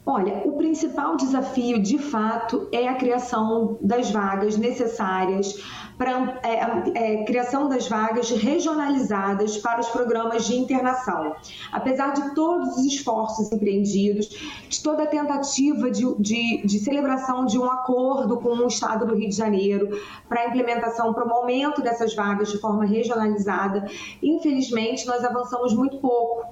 Olha, 0.04 0.42
o 0.44 0.56
principal 0.56 1.16
desafio, 1.16 1.80
de 1.80 1.98
fato, 1.98 2.68
é 2.72 2.88
a 2.88 2.94
criação 2.94 3.78
das 3.82 4.10
vagas 4.10 4.56
necessárias 4.56 5.54
para 6.00 6.40
é, 6.42 7.20
é, 7.20 7.24
criação 7.24 7.68
das 7.68 7.86
vagas 7.86 8.30
regionalizadas 8.30 9.58
para 9.58 9.80
os 9.80 9.88
programas 9.90 10.46
de 10.46 10.56
internação. 10.56 11.36
Apesar 11.70 12.14
de 12.14 12.34
todos 12.34 12.78
os 12.78 12.86
esforços 12.86 13.52
empreendidos, 13.52 14.28
de 14.66 14.82
toda 14.82 15.02
a 15.02 15.06
tentativa 15.06 15.90
de, 15.90 16.14
de, 16.18 16.62
de 16.64 16.78
celebração 16.78 17.44
de 17.44 17.58
um 17.58 17.66
acordo 17.66 18.38
com 18.38 18.48
o 18.48 18.66
Estado 18.66 19.06
do 19.06 19.14
Rio 19.14 19.28
de 19.28 19.36
Janeiro 19.36 20.00
para 20.26 20.40
a 20.40 20.46
implementação, 20.46 21.12
para 21.12 21.28
o 21.28 21.30
aumento 21.34 21.82
dessas 21.82 22.14
vagas 22.14 22.50
de 22.50 22.56
forma 22.56 22.86
regionalizada, 22.86 23.84
infelizmente 24.22 25.06
nós 25.06 25.22
avançamos 25.22 25.74
muito 25.74 25.98
pouco. 25.98 26.46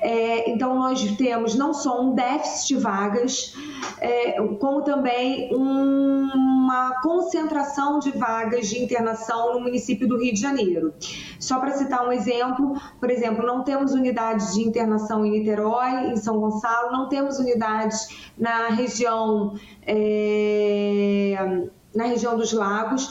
É, 0.00 0.50
então, 0.50 0.74
nós 0.74 1.00
temos 1.16 1.54
não 1.54 1.72
só 1.72 2.02
um 2.02 2.16
déficit 2.16 2.74
vagas, 2.88 3.54
é, 4.00 4.40
como 4.58 4.80
também 4.82 5.54
um, 5.54 6.30
uma 6.32 7.00
concentração 7.02 7.98
de 7.98 8.10
vagas 8.12 8.68
de 8.68 8.82
internação 8.82 9.52
no 9.52 9.60
município 9.60 10.08
do 10.08 10.16
Rio 10.18 10.32
de 10.32 10.40
Janeiro. 10.40 10.94
Só 11.38 11.58
para 11.58 11.72
citar 11.72 12.06
um 12.06 12.12
exemplo, 12.12 12.80
por 12.98 13.10
exemplo, 13.10 13.46
não 13.46 13.62
temos 13.62 13.92
unidades 13.92 14.54
de 14.54 14.62
internação 14.62 15.24
em 15.24 15.32
Niterói, 15.32 16.12
em 16.12 16.16
São 16.16 16.40
Gonçalo, 16.40 16.92
não 16.92 17.08
temos 17.08 17.38
unidades 17.38 18.30
na 18.38 18.68
região. 18.68 19.54
É 19.86 21.68
na 21.94 22.04
região 22.04 22.36
dos 22.36 22.52
lagos. 22.52 23.10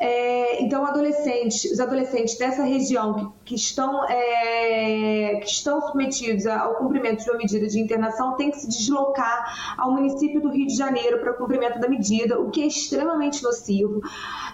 É, 0.00 0.62
então, 0.62 0.86
adolescentes, 0.86 1.70
os 1.70 1.80
adolescentes 1.80 2.38
dessa 2.38 2.62
região 2.62 3.14
que, 3.14 3.28
que 3.46 3.54
estão, 3.54 4.08
é, 4.08 5.40
que 5.40 5.46
estão 5.46 5.80
submetidos 5.80 6.46
ao 6.46 6.76
cumprimento 6.76 7.24
de 7.24 7.30
uma 7.30 7.38
medida 7.38 7.66
de 7.66 7.80
internação 7.80 8.36
têm 8.36 8.50
que 8.50 8.58
se 8.58 8.68
deslocar 8.68 9.76
ao 9.76 9.92
município 9.92 10.40
do 10.40 10.50
Rio 10.50 10.66
de 10.66 10.76
Janeiro 10.76 11.18
para 11.18 11.32
o 11.32 11.34
cumprimento 11.34 11.80
da 11.80 11.88
medida, 11.88 12.38
o 12.38 12.50
que 12.50 12.62
é 12.62 12.66
extremamente 12.66 13.42
nocivo, 13.42 14.00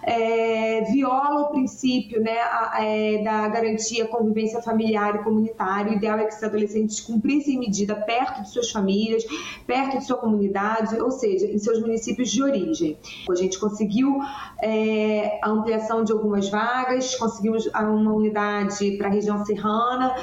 é, 0.03 0.83
viola 0.93 1.43
o 1.43 1.49
princípio 1.51 2.23
né, 2.23 2.39
a, 2.39 2.79
é, 2.83 3.23
da 3.23 3.49
garantia 3.49 4.07
convivência 4.07 4.63
familiar 4.63 5.17
e 5.17 5.25
comunitária. 5.25 5.93
O 5.93 5.97
ideal 5.97 6.19
é 6.19 6.25
que 6.25 6.29
esses 6.29 6.43
adolescentes 6.43 7.01
cumprissem 7.01 7.59
medida 7.59 7.95
perto 7.95 8.43
de 8.43 8.51
suas 8.51 8.71
famílias, 8.71 9.25
perto 9.67 9.99
de 9.99 10.05
sua 10.05 10.17
comunidade, 10.17 10.99
ou 11.01 11.11
seja, 11.11 11.47
em 11.47 11.59
seus 11.59 11.81
municípios 11.81 12.31
de 12.31 12.43
origem. 12.43 12.97
A 13.31 13.35
gente 13.35 13.59
conseguiu 13.59 14.21
é, 14.63 15.34
a 15.43 15.51
ampliação 15.51 16.05
de 16.05 16.13
algumas 16.13 16.49
vagas, 16.49 17.15
conseguimos 17.17 17.67
uma 17.67 18.13
unidade 18.13 18.97
para 18.97 19.09
a 19.09 19.11
região 19.11 19.45
serrana, 19.45 20.15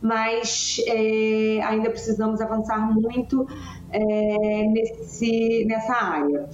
mas 0.00 0.80
é, 0.86 1.60
ainda 1.62 1.90
precisamos 1.90 2.40
avançar 2.40 2.78
muito 2.92 3.46
é, 3.90 4.66
nesse, 4.68 5.64
nessa 5.66 5.94
área. 5.94 6.48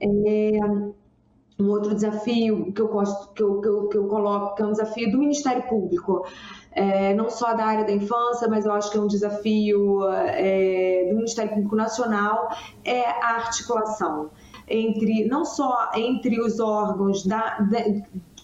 É, 0.00 0.60
um 1.60 1.70
outro 1.70 1.94
desafio 1.94 2.72
que 2.72 2.80
eu, 2.80 2.88
gosto, 2.88 3.32
que, 3.34 3.42
eu, 3.42 3.60
que, 3.60 3.68
eu, 3.68 3.88
que 3.88 3.98
eu 3.98 4.06
coloco, 4.06 4.54
que 4.54 4.62
é 4.62 4.66
um 4.66 4.70
desafio 4.70 5.10
do 5.10 5.18
Ministério 5.18 5.62
Público, 5.64 6.24
é, 6.70 7.12
não 7.14 7.28
só 7.28 7.54
da 7.54 7.64
área 7.64 7.84
da 7.84 7.92
infância, 7.92 8.46
mas 8.46 8.64
eu 8.64 8.72
acho 8.72 8.90
que 8.92 8.98
é 8.98 9.00
um 9.00 9.08
desafio 9.08 10.08
é, 10.08 11.06
do 11.08 11.16
Ministério 11.16 11.52
Público 11.52 11.74
Nacional, 11.74 12.48
é 12.84 13.04
a 13.04 13.34
articulação 13.36 14.30
entre 14.70 15.24
não 15.26 15.44
só 15.44 15.90
entre 15.94 16.40
os 16.40 16.60
órgãos 16.60 17.24
da, 17.24 17.58
da 17.60 17.78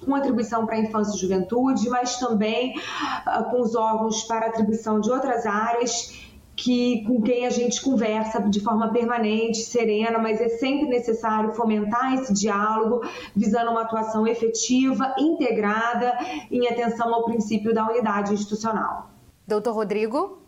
com 0.05 0.15
atribuição 0.15 0.67
para 0.67 0.77
a 0.77 0.81
infância 0.81 1.17
e 1.17 1.21
juventude, 1.21 1.89
mas 1.89 2.19
também 2.19 2.77
uh, 2.77 3.45
com 3.51 3.61
os 3.61 3.75
órgãos 3.75 4.23
para 4.25 4.47
atribuição 4.47 5.01
de 5.01 5.11
outras 5.11 5.47
áreas 5.47 6.23
que 6.57 7.05
com 7.05 7.21
quem 7.21 7.47
a 7.47 7.51
gente 7.51 7.83
conversa 7.83 8.41
de 8.41 8.61
forma 8.61 8.93
permanente, 8.93 9.59
serena, 9.59 10.19
mas 10.19 10.41
é 10.41 10.49
sempre 10.49 10.87
necessário 10.87 11.53
fomentar 11.53 12.15
esse 12.15 12.33
diálogo, 12.33 13.01
visando 13.35 13.73
uma 13.73 13.83
atuação 13.83 14.27
efetiva, 14.27 15.15
integrada, 15.19 16.17
em 16.51 16.69
atenção 16.69 17.13
ao 17.13 17.25
princípio 17.25 17.75
da 17.75 17.85
unidade 17.89 18.33
institucional. 18.33 19.11
Doutor 19.47 19.75
Rodrigo? 19.75 20.39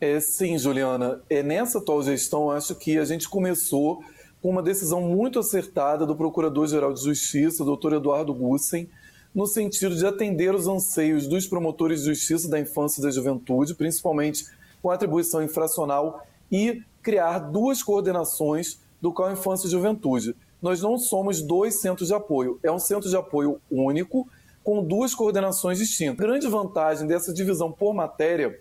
É, 0.00 0.20
sim, 0.20 0.56
Juliana. 0.56 1.20
É, 1.28 1.42
nessa 1.42 1.78
atual 1.78 2.02
gestão, 2.02 2.50
acho 2.52 2.76
que 2.76 2.96
a 2.96 3.04
gente 3.04 3.28
começou 3.28 4.00
com 4.42 4.50
uma 4.50 4.62
decisão 4.62 5.00
muito 5.00 5.38
acertada 5.38 6.06
do 6.06 6.14
Procurador-Geral 6.14 6.92
de 6.92 7.02
Justiça, 7.02 7.64
doutor 7.64 7.92
Eduardo 7.92 8.32
Gussen, 8.32 8.88
no 9.34 9.46
sentido 9.46 9.94
de 9.94 10.06
atender 10.06 10.54
os 10.54 10.66
anseios 10.66 11.26
dos 11.26 11.46
promotores 11.46 12.00
de 12.00 12.06
justiça 12.06 12.48
da 12.48 12.58
infância 12.58 13.00
e 13.00 13.04
da 13.04 13.10
juventude, 13.10 13.74
principalmente 13.74 14.46
com 14.80 14.90
atribuição 14.90 15.42
infracional, 15.42 16.26
e 16.50 16.82
criar 17.02 17.38
duas 17.38 17.82
coordenações 17.82 18.80
do 19.00 19.12
CAL 19.12 19.32
Infância 19.32 19.66
e 19.66 19.70
Juventude. 19.70 20.34
Nós 20.60 20.80
não 20.80 20.98
somos 20.98 21.40
dois 21.40 21.80
centros 21.80 22.08
de 22.08 22.14
apoio, 22.14 22.58
é 22.62 22.70
um 22.70 22.78
centro 22.78 23.08
de 23.08 23.16
apoio 23.16 23.60
único, 23.70 24.26
com 24.64 24.82
duas 24.82 25.14
coordenações 25.14 25.78
distintas. 25.78 26.18
A 26.18 26.28
grande 26.28 26.46
vantagem 26.48 27.06
dessa 27.06 27.32
divisão 27.32 27.70
por 27.70 27.94
matéria 27.94 28.60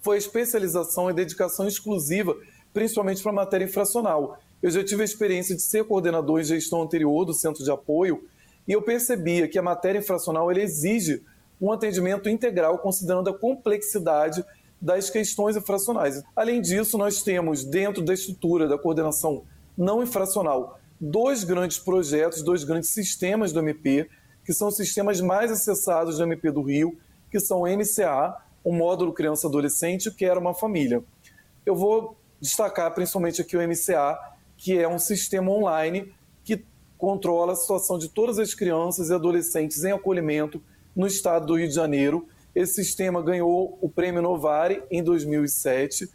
foi 0.00 0.16
a 0.16 0.18
especialização 0.18 1.10
e 1.10 1.14
dedicação 1.14 1.66
exclusiva, 1.66 2.36
principalmente 2.72 3.22
para 3.22 3.32
a 3.32 3.34
matéria 3.34 3.64
infracional. 3.64 4.38
Eu 4.62 4.70
já 4.70 4.84
tive 4.84 5.02
a 5.02 5.04
experiência 5.04 5.56
de 5.56 5.62
ser 5.62 5.84
coordenador 5.84 6.40
em 6.40 6.44
gestão 6.44 6.82
anterior 6.82 7.24
do 7.24 7.34
centro 7.34 7.64
de 7.64 7.70
apoio 7.70 8.22
e 8.66 8.72
eu 8.72 8.80
percebia 8.80 9.48
que 9.48 9.58
a 9.58 9.62
matéria 9.62 9.98
infracional 9.98 10.50
ele 10.50 10.62
exige 10.62 11.22
um 11.60 11.72
atendimento 11.72 12.28
integral, 12.28 12.78
considerando 12.78 13.30
a 13.30 13.38
complexidade 13.38 14.44
das 14.80 15.10
questões 15.10 15.56
infracionais. 15.56 16.22
Além 16.34 16.60
disso, 16.60 16.98
nós 16.98 17.22
temos, 17.22 17.64
dentro 17.64 18.02
da 18.02 18.14
estrutura 18.14 18.68
da 18.68 18.78
coordenação 18.78 19.44
não 19.76 20.02
infracional, 20.02 20.78
dois 21.00 21.44
grandes 21.44 21.78
projetos, 21.78 22.42
dois 22.42 22.64
grandes 22.64 22.90
sistemas 22.90 23.52
do 23.52 23.60
MP, 23.60 24.08
que 24.44 24.52
são 24.52 24.68
os 24.68 24.76
sistemas 24.76 25.20
mais 25.20 25.50
acessados 25.50 26.18
do 26.18 26.24
MP 26.24 26.50
do 26.50 26.62
Rio, 26.62 26.98
que 27.30 27.40
são 27.40 27.62
o 27.62 27.66
MCA, 27.66 28.36
o 28.62 28.72
Módulo 28.72 29.12
Criança 29.12 29.46
Adolescente, 29.46 30.10
que 30.10 30.24
era 30.24 30.38
uma 30.38 30.54
família. 30.54 31.02
Eu 31.64 31.74
vou 31.74 32.16
destacar 32.40 32.92
principalmente 32.92 33.40
aqui 33.40 33.56
o 33.56 33.60
MCA, 33.60 34.18
que 34.62 34.78
é 34.78 34.86
um 34.86 34.98
sistema 34.98 35.50
online 35.50 36.14
que 36.44 36.64
controla 36.96 37.52
a 37.52 37.56
situação 37.56 37.98
de 37.98 38.08
todas 38.08 38.38
as 38.38 38.54
crianças 38.54 39.10
e 39.10 39.12
adolescentes 39.12 39.82
em 39.82 39.90
acolhimento 39.90 40.62
no 40.94 41.04
estado 41.04 41.46
do 41.46 41.58
Rio 41.58 41.66
de 41.66 41.74
Janeiro. 41.74 42.28
Esse 42.54 42.74
sistema 42.74 43.20
ganhou 43.20 43.76
o 43.82 43.88
prêmio 43.88 44.22
Novare 44.22 44.80
em 44.88 45.02
2007 45.02 46.08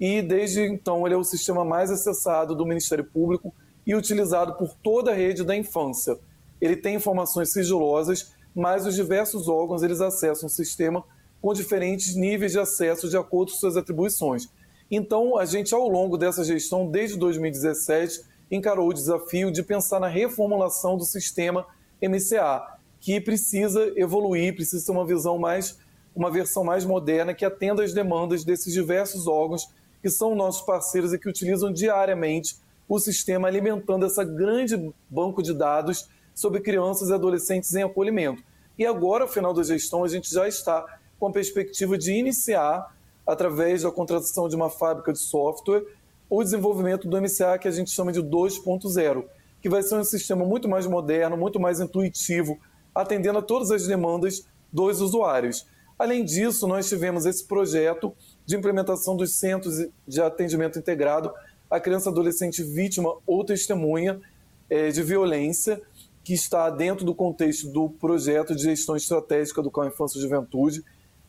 e 0.00 0.22
desde 0.22 0.62
então 0.62 1.04
ele 1.04 1.14
é 1.14 1.18
o 1.18 1.22
sistema 1.22 1.62
mais 1.62 1.90
acessado 1.90 2.54
do 2.54 2.64
Ministério 2.64 3.04
Público 3.04 3.54
e 3.86 3.94
utilizado 3.94 4.54
por 4.54 4.74
toda 4.82 5.10
a 5.10 5.14
rede 5.14 5.44
da 5.44 5.54
infância. 5.54 6.18
Ele 6.58 6.76
tem 6.76 6.94
informações 6.94 7.52
sigilosas, 7.52 8.34
mas 8.54 8.86
os 8.86 8.94
diversos 8.94 9.46
órgãos 9.46 9.82
eles 9.82 10.00
acessam 10.00 10.46
o 10.46 10.50
sistema 10.50 11.04
com 11.38 11.52
diferentes 11.52 12.16
níveis 12.16 12.52
de 12.52 12.58
acesso 12.58 13.10
de 13.10 13.16
acordo 13.18 13.52
com 13.52 13.58
suas 13.58 13.76
atribuições. 13.76 14.48
Então, 14.90 15.38
a 15.38 15.44
gente, 15.44 15.72
ao 15.72 15.88
longo 15.88 16.18
dessa 16.18 16.42
gestão, 16.42 16.90
desde 16.90 17.16
2017, 17.16 18.22
encarou 18.50 18.88
o 18.88 18.94
desafio 18.94 19.52
de 19.52 19.62
pensar 19.62 20.00
na 20.00 20.08
reformulação 20.08 20.96
do 20.96 21.04
sistema 21.04 21.64
MCA, 22.02 22.78
que 22.98 23.20
precisa 23.20 23.92
evoluir, 23.96 24.54
precisa 24.54 24.84
ter 24.84 24.92
uma 24.92 25.06
visão 25.06 25.38
mais, 25.38 25.78
uma 26.14 26.30
versão 26.30 26.64
mais 26.64 26.84
moderna 26.84 27.32
que 27.32 27.44
atenda 27.44 27.84
às 27.84 27.92
demandas 27.92 28.44
desses 28.44 28.72
diversos 28.72 29.26
órgãos 29.26 29.68
que 30.02 30.10
são 30.10 30.34
nossos 30.34 30.62
parceiros 30.62 31.12
e 31.12 31.18
que 31.18 31.28
utilizam 31.28 31.72
diariamente 31.72 32.56
o 32.88 32.98
sistema, 32.98 33.46
alimentando 33.46 34.04
essa 34.04 34.24
grande 34.24 34.92
banco 35.08 35.42
de 35.42 35.54
dados 35.54 36.08
sobre 36.34 36.60
crianças 36.60 37.10
e 37.10 37.14
adolescentes 37.14 37.72
em 37.74 37.82
acolhimento. 37.82 38.42
E 38.76 38.84
agora, 38.84 39.24
ao 39.24 39.28
final 39.28 39.54
da 39.54 39.62
gestão, 39.62 40.02
a 40.02 40.08
gente 40.08 40.28
já 40.32 40.48
está 40.48 40.84
com 41.18 41.28
a 41.28 41.32
perspectiva 41.32 41.96
de 41.96 42.12
iniciar 42.12 42.96
através 43.30 43.82
da 43.82 43.92
contratação 43.92 44.48
de 44.48 44.56
uma 44.56 44.68
fábrica 44.68 45.12
de 45.12 45.20
software, 45.20 45.84
o 46.28 46.42
desenvolvimento 46.42 47.06
do 47.06 47.20
MCA, 47.20 47.58
que 47.60 47.68
a 47.68 47.70
gente 47.70 47.90
chama 47.90 48.10
de 48.10 48.20
2.0, 48.20 49.24
que 49.62 49.68
vai 49.68 49.82
ser 49.82 49.94
um 49.94 50.04
sistema 50.04 50.44
muito 50.44 50.68
mais 50.68 50.84
moderno, 50.86 51.36
muito 51.36 51.60
mais 51.60 51.78
intuitivo, 51.78 52.58
atendendo 52.92 53.38
a 53.38 53.42
todas 53.42 53.70
as 53.70 53.86
demandas 53.86 54.44
dos 54.72 55.00
usuários. 55.00 55.64
Além 55.96 56.24
disso, 56.24 56.66
nós 56.66 56.88
tivemos 56.88 57.24
esse 57.24 57.46
projeto 57.46 58.12
de 58.44 58.56
implementação 58.56 59.16
dos 59.16 59.34
centros 59.34 59.86
de 60.08 60.20
atendimento 60.20 60.78
integrado 60.78 61.32
à 61.70 61.78
criança 61.78 62.10
adolescente 62.10 62.64
vítima 62.64 63.16
ou 63.24 63.44
testemunha 63.44 64.20
é, 64.68 64.88
de 64.88 65.04
violência, 65.04 65.80
que 66.24 66.34
está 66.34 66.68
dentro 66.68 67.04
do 67.04 67.14
contexto 67.14 67.70
do 67.70 67.90
projeto 67.90 68.56
de 68.56 68.62
gestão 68.62 68.96
estratégica 68.96 69.62
do 69.62 69.70
CAU 69.70 69.86
Infância 69.86 70.18
e 70.18 70.22
Juventude. 70.22 70.82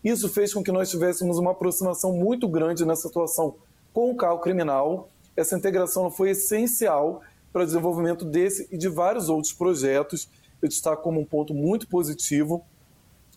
Isso 0.03 0.27
fez 0.29 0.53
com 0.53 0.63
que 0.63 0.71
nós 0.71 0.89
tivéssemos 0.89 1.37
uma 1.37 1.51
aproximação 1.51 2.13
muito 2.13 2.47
grande 2.47 2.85
nessa 2.85 3.07
atuação 3.07 3.55
com 3.93 4.11
o 4.11 4.15
CAU 4.15 4.39
criminal. 4.39 5.09
Essa 5.35 5.55
integração 5.55 6.09
foi 6.09 6.31
essencial 6.31 7.21
para 7.53 7.63
o 7.63 7.65
desenvolvimento 7.65 8.25
desse 8.25 8.67
e 8.71 8.77
de 8.77 8.89
vários 8.89 9.29
outros 9.29 9.53
projetos. 9.53 10.27
Eu 10.61 10.67
destaco 10.67 11.03
como 11.03 11.19
um 11.19 11.25
ponto 11.25 11.53
muito 11.53 11.87
positivo. 11.87 12.63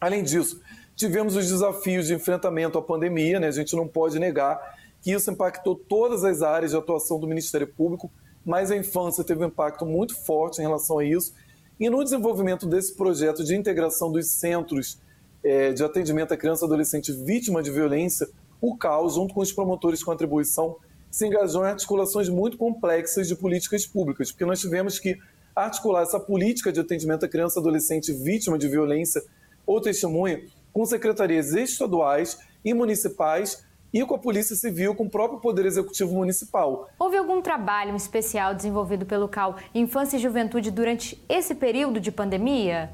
Além 0.00 0.22
disso, 0.22 0.60
tivemos 0.96 1.36
os 1.36 1.48
desafios 1.48 2.06
de 2.06 2.14
enfrentamento 2.14 2.78
à 2.78 2.82
pandemia, 2.82 3.38
né? 3.38 3.48
a 3.48 3.52
gente 3.52 3.76
não 3.76 3.86
pode 3.86 4.18
negar 4.18 4.76
que 5.02 5.12
isso 5.12 5.30
impactou 5.30 5.76
todas 5.76 6.24
as 6.24 6.40
áreas 6.40 6.70
de 6.70 6.78
atuação 6.78 7.20
do 7.20 7.26
Ministério 7.26 7.66
Público, 7.66 8.10
mas 8.42 8.70
a 8.70 8.76
infância 8.76 9.22
teve 9.22 9.44
um 9.44 9.48
impacto 9.48 9.84
muito 9.84 10.16
forte 10.16 10.60
em 10.60 10.62
relação 10.62 10.98
a 10.98 11.04
isso. 11.04 11.34
E 11.78 11.90
no 11.90 12.02
desenvolvimento 12.02 12.66
desse 12.66 12.94
projeto 12.94 13.44
de 13.44 13.54
integração 13.54 14.10
dos 14.10 14.28
centros 14.28 14.98
é, 15.44 15.72
de 15.72 15.84
atendimento 15.84 16.32
à 16.32 16.36
criança 16.36 16.64
e 16.64 16.66
adolescente 16.66 17.12
vítima 17.12 17.62
de 17.62 17.70
violência, 17.70 18.26
o 18.60 18.76
CAU, 18.76 19.10
junto 19.10 19.34
com 19.34 19.40
os 19.40 19.52
promotores 19.52 20.02
com 20.02 20.10
atribuição, 20.10 20.76
se 21.10 21.26
engajou 21.26 21.64
em 21.64 21.68
articulações 21.68 22.28
muito 22.28 22.56
complexas 22.56 23.28
de 23.28 23.36
políticas 23.36 23.86
públicas, 23.86 24.32
porque 24.32 24.44
nós 24.44 24.58
tivemos 24.58 24.98
que 24.98 25.16
articular 25.54 26.02
essa 26.02 26.18
política 26.18 26.72
de 26.72 26.80
atendimento 26.80 27.24
à 27.24 27.28
criança 27.28 27.58
e 27.58 27.60
adolescente 27.60 28.12
vítima 28.12 28.58
de 28.58 28.66
violência 28.66 29.22
ou 29.66 29.80
testemunha 29.80 30.42
com 30.72 30.84
secretarias 30.84 31.52
estaduais 31.52 32.38
e 32.64 32.74
municipais 32.74 33.64
e 33.92 34.04
com 34.04 34.16
a 34.16 34.18
Polícia 34.18 34.56
Civil, 34.56 34.96
com 34.96 35.04
o 35.04 35.10
próprio 35.10 35.38
Poder 35.38 35.64
Executivo 35.66 36.14
Municipal. 36.14 36.88
Houve 36.98 37.16
algum 37.16 37.40
trabalho 37.40 37.94
especial 37.94 38.52
desenvolvido 38.52 39.06
pelo 39.06 39.28
CAL 39.28 39.56
Infância 39.72 40.16
e 40.16 40.20
Juventude 40.20 40.72
durante 40.72 41.22
esse 41.28 41.54
período 41.54 42.00
de 42.00 42.10
pandemia? 42.10 42.90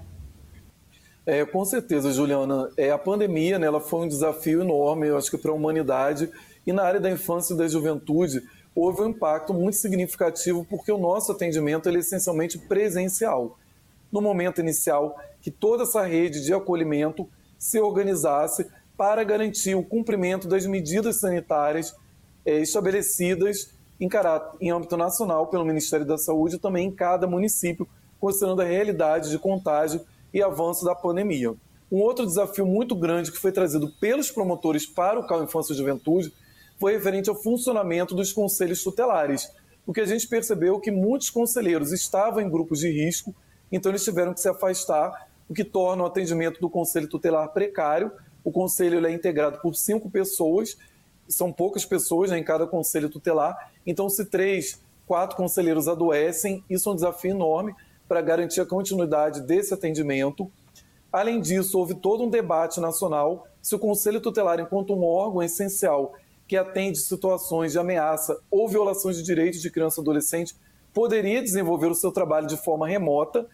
É, 1.26 1.44
com 1.44 1.64
certeza, 1.64 2.12
Juliana. 2.12 2.70
É, 2.76 2.90
a 2.90 2.98
pandemia 2.98 3.58
né, 3.58 3.66
ela 3.66 3.80
foi 3.80 4.00
um 4.00 4.08
desafio 4.08 4.62
enorme, 4.62 5.08
eu 5.08 5.16
acho 5.16 5.30
que 5.30 5.38
para 5.38 5.50
a 5.50 5.54
humanidade. 5.54 6.30
E 6.66 6.72
na 6.72 6.82
área 6.82 7.00
da 7.00 7.10
infância 7.10 7.54
e 7.54 7.56
da 7.56 7.68
juventude, 7.68 8.42
houve 8.74 9.02
um 9.02 9.08
impacto 9.08 9.52
muito 9.52 9.76
significativo, 9.76 10.64
porque 10.68 10.90
o 10.90 10.98
nosso 10.98 11.32
atendimento 11.32 11.88
é 11.88 11.94
essencialmente 11.94 12.58
presencial. 12.58 13.58
No 14.10 14.20
momento 14.20 14.60
inicial, 14.60 15.18
que 15.40 15.50
toda 15.50 15.84
essa 15.84 16.02
rede 16.02 16.44
de 16.44 16.52
acolhimento 16.52 17.28
se 17.58 17.78
organizasse 17.78 18.66
para 18.96 19.22
garantir 19.24 19.74
o 19.74 19.82
cumprimento 19.82 20.48
das 20.48 20.66
medidas 20.66 21.20
sanitárias 21.20 21.94
é, 22.44 22.58
estabelecidas 22.58 23.70
em, 24.00 24.08
caráter, 24.08 24.56
em 24.60 24.70
âmbito 24.70 24.96
nacional 24.96 25.46
pelo 25.46 25.64
Ministério 25.64 26.06
da 26.06 26.16
Saúde 26.16 26.56
e 26.56 26.58
também 26.58 26.88
em 26.88 26.90
cada 26.90 27.26
município, 27.26 27.86
considerando 28.18 28.62
a 28.62 28.64
realidade 28.64 29.30
de 29.30 29.38
contágio 29.38 30.00
e 30.32 30.42
avanço 30.42 30.84
da 30.84 30.94
pandemia. 30.94 31.54
Um 31.90 31.98
outro 31.98 32.24
desafio 32.24 32.64
muito 32.64 32.94
grande 32.94 33.32
que 33.32 33.38
foi 33.38 33.50
trazido 33.50 33.90
pelos 34.00 34.30
promotores 34.30 34.86
para 34.86 35.18
o 35.18 35.26
CAU 35.26 35.42
Infância 35.42 35.72
e 35.72 35.76
Juventude 35.76 36.32
foi 36.78 36.92
referente 36.92 37.28
ao 37.28 37.34
funcionamento 37.34 38.14
dos 38.14 38.32
conselhos 38.32 38.82
tutelares, 38.82 39.50
porque 39.84 40.00
a 40.00 40.06
gente 40.06 40.28
percebeu 40.28 40.78
que 40.78 40.90
muitos 40.90 41.30
conselheiros 41.30 41.92
estavam 41.92 42.40
em 42.40 42.48
grupos 42.48 42.78
de 42.78 42.90
risco, 42.90 43.34
então 43.72 43.90
eles 43.90 44.04
tiveram 44.04 44.32
que 44.32 44.40
se 44.40 44.48
afastar 44.48 45.28
o 45.48 45.54
que 45.54 45.64
torna 45.64 46.04
o 46.04 46.06
atendimento 46.06 46.60
do 46.60 46.70
Conselho 46.70 47.08
Tutelar 47.08 47.52
precário. 47.52 48.12
O 48.44 48.52
Conselho 48.52 49.04
é 49.04 49.12
integrado 49.12 49.58
por 49.60 49.74
cinco 49.74 50.08
pessoas, 50.08 50.78
são 51.28 51.52
poucas 51.52 51.84
pessoas 51.84 52.30
né, 52.30 52.38
em 52.38 52.44
cada 52.44 52.66
Conselho 52.68 53.10
Tutelar, 53.10 53.72
então 53.84 54.08
se 54.08 54.24
três, 54.24 54.80
quatro 55.06 55.36
conselheiros 55.36 55.88
adoecem, 55.88 56.64
isso 56.70 56.88
é 56.88 56.92
um 56.92 56.94
desafio 56.94 57.32
enorme 57.32 57.74
para 58.10 58.20
garantir 58.20 58.60
a 58.60 58.66
continuidade 58.66 59.40
desse 59.42 59.72
atendimento. 59.72 60.50
Além 61.12 61.40
disso, 61.40 61.78
houve 61.78 61.94
todo 61.94 62.24
um 62.24 62.28
debate 62.28 62.80
nacional 62.80 63.46
se 63.62 63.72
o 63.76 63.78
Conselho 63.78 64.20
Tutelar, 64.20 64.58
enquanto 64.58 64.92
um 64.92 65.04
órgão 65.04 65.40
essencial 65.40 66.14
que 66.48 66.56
atende 66.56 66.98
situações 66.98 67.70
de 67.70 67.78
ameaça 67.78 68.36
ou 68.50 68.68
violações 68.68 69.16
de 69.16 69.22
direitos 69.22 69.62
de 69.62 69.70
criança 69.70 70.00
e 70.00 70.02
adolescente, 70.02 70.56
poderia 70.92 71.40
desenvolver 71.40 71.86
o 71.86 71.94
seu 71.94 72.10
trabalho 72.10 72.48
de 72.48 72.56
forma 72.56 72.88
remota 72.88 73.46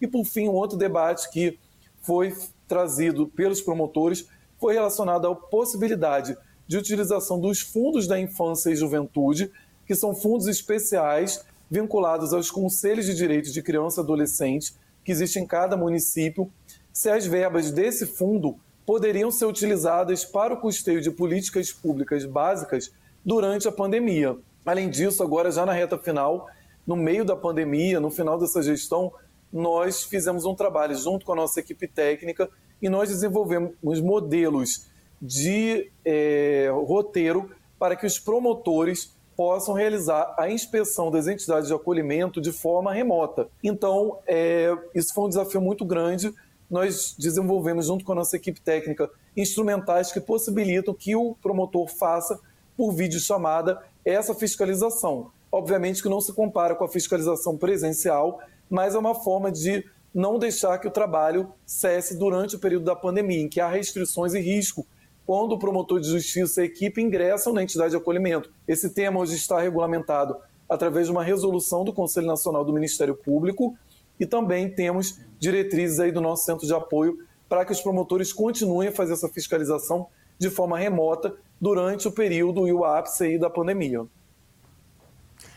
e, 0.00 0.06
por 0.06 0.24
fim, 0.24 0.48
um 0.48 0.54
outro 0.54 0.78
debate 0.78 1.28
que 1.32 1.58
foi 2.00 2.32
trazido 2.68 3.26
pelos 3.26 3.60
promotores 3.60 4.28
foi 4.60 4.74
relacionado 4.74 5.26
à 5.26 5.34
possibilidade 5.34 6.36
de 6.68 6.78
utilização 6.78 7.40
dos 7.40 7.62
fundos 7.62 8.06
da 8.06 8.20
infância 8.20 8.70
e 8.70 8.76
juventude, 8.76 9.50
que 9.84 9.96
são 9.96 10.14
fundos 10.14 10.46
especiais 10.46 11.44
vinculados 11.74 12.32
aos 12.32 12.52
conselhos 12.52 13.04
de 13.04 13.14
direitos 13.16 13.52
de 13.52 13.60
criança 13.60 14.00
e 14.00 14.04
adolescente 14.04 14.72
que 15.04 15.10
existem 15.10 15.42
em 15.42 15.46
cada 15.46 15.76
município, 15.76 16.48
se 16.92 17.10
as 17.10 17.26
verbas 17.26 17.72
desse 17.72 18.06
fundo 18.06 18.56
poderiam 18.86 19.28
ser 19.30 19.46
utilizadas 19.46 20.24
para 20.24 20.54
o 20.54 20.60
custeio 20.60 21.00
de 21.00 21.10
políticas 21.10 21.72
públicas 21.72 22.24
básicas 22.24 22.92
durante 23.24 23.66
a 23.66 23.72
pandemia. 23.72 24.36
Além 24.64 24.88
disso, 24.88 25.20
agora 25.20 25.50
já 25.50 25.66
na 25.66 25.72
reta 25.72 25.98
final, 25.98 26.46
no 26.86 26.94
meio 26.94 27.24
da 27.24 27.34
pandemia, 27.34 27.98
no 27.98 28.10
final 28.10 28.38
dessa 28.38 28.62
gestão, 28.62 29.12
nós 29.52 30.04
fizemos 30.04 30.44
um 30.44 30.54
trabalho 30.54 30.94
junto 30.94 31.26
com 31.26 31.32
a 31.32 31.36
nossa 31.36 31.58
equipe 31.58 31.88
técnica 31.88 32.48
e 32.80 32.88
nós 32.88 33.08
desenvolvemos 33.08 34.00
modelos 34.00 34.86
de 35.20 35.90
é, 36.04 36.70
roteiro 36.72 37.50
para 37.78 37.96
que 37.96 38.06
os 38.06 38.18
promotores 38.18 39.12
possam 39.36 39.74
realizar 39.74 40.34
a 40.38 40.50
inspeção 40.50 41.10
das 41.10 41.26
entidades 41.26 41.68
de 41.68 41.74
acolhimento 41.74 42.40
de 42.40 42.52
forma 42.52 42.92
remota. 42.92 43.48
Então, 43.62 44.18
é, 44.26 44.74
isso 44.94 45.12
foi 45.12 45.24
um 45.24 45.28
desafio 45.28 45.60
muito 45.60 45.84
grande. 45.84 46.32
Nós 46.70 47.14
desenvolvemos, 47.18 47.86
junto 47.86 48.04
com 48.04 48.12
a 48.12 48.16
nossa 48.16 48.36
equipe 48.36 48.60
técnica, 48.60 49.10
instrumentais 49.36 50.12
que 50.12 50.20
possibilitam 50.20 50.94
que 50.94 51.14
o 51.14 51.34
promotor 51.42 51.88
faça, 51.88 52.38
por 52.76 52.92
videochamada, 52.92 53.80
essa 54.04 54.34
fiscalização. 54.34 55.30
Obviamente 55.50 56.02
que 56.02 56.08
não 56.08 56.20
se 56.20 56.32
compara 56.32 56.74
com 56.74 56.84
a 56.84 56.88
fiscalização 56.88 57.56
presencial, 57.56 58.40
mas 58.68 58.94
é 58.94 58.98
uma 58.98 59.14
forma 59.14 59.52
de 59.52 59.84
não 60.12 60.38
deixar 60.38 60.78
que 60.78 60.88
o 60.88 60.90
trabalho 60.90 61.52
cesse 61.66 62.16
durante 62.16 62.56
o 62.56 62.58
período 62.58 62.84
da 62.84 62.96
pandemia, 62.96 63.40
em 63.40 63.48
que 63.48 63.60
há 63.60 63.68
restrições 63.68 64.34
e 64.34 64.40
risco 64.40 64.86
quando 65.26 65.52
o 65.52 65.58
promotor 65.58 66.00
de 66.00 66.08
justiça 66.08 66.60
e 66.60 66.64
a 66.64 66.66
equipe 66.66 67.00
ingressam 67.00 67.52
na 67.52 67.62
entidade 67.62 67.90
de 67.90 67.96
acolhimento. 67.96 68.50
Esse 68.68 68.90
tema 68.90 69.20
hoje 69.20 69.36
está 69.36 69.60
regulamentado 69.60 70.36
através 70.68 71.06
de 71.06 71.12
uma 71.12 71.22
resolução 71.22 71.84
do 71.84 71.92
Conselho 71.92 72.26
Nacional 72.26 72.64
do 72.64 72.72
Ministério 72.72 73.14
Público 73.14 73.76
e 74.18 74.26
também 74.26 74.68
temos 74.70 75.18
diretrizes 75.38 75.98
aí 75.98 76.12
do 76.12 76.20
nosso 76.20 76.44
centro 76.44 76.66
de 76.66 76.74
apoio 76.74 77.18
para 77.48 77.64
que 77.64 77.72
os 77.72 77.80
promotores 77.80 78.32
continuem 78.32 78.88
a 78.88 78.92
fazer 78.92 79.12
essa 79.12 79.28
fiscalização 79.28 80.06
de 80.38 80.50
forma 80.50 80.78
remota 80.78 81.36
durante 81.60 82.08
o 82.08 82.12
período 82.12 82.66
e 82.66 82.72
o 82.72 82.84
ápice 82.84 83.24
aí 83.24 83.38
da 83.38 83.48
pandemia. 83.48 84.06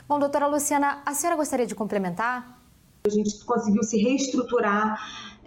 Bom, 0.07 0.19
doutora 0.19 0.47
Luciana, 0.47 1.01
a 1.05 1.13
senhora 1.13 1.35
gostaria 1.35 1.65
de 1.65 1.75
complementar? 1.75 2.61
A 3.05 3.09
gente 3.09 3.43
conseguiu 3.43 3.83
se 3.83 3.97
reestruturar 3.97 4.97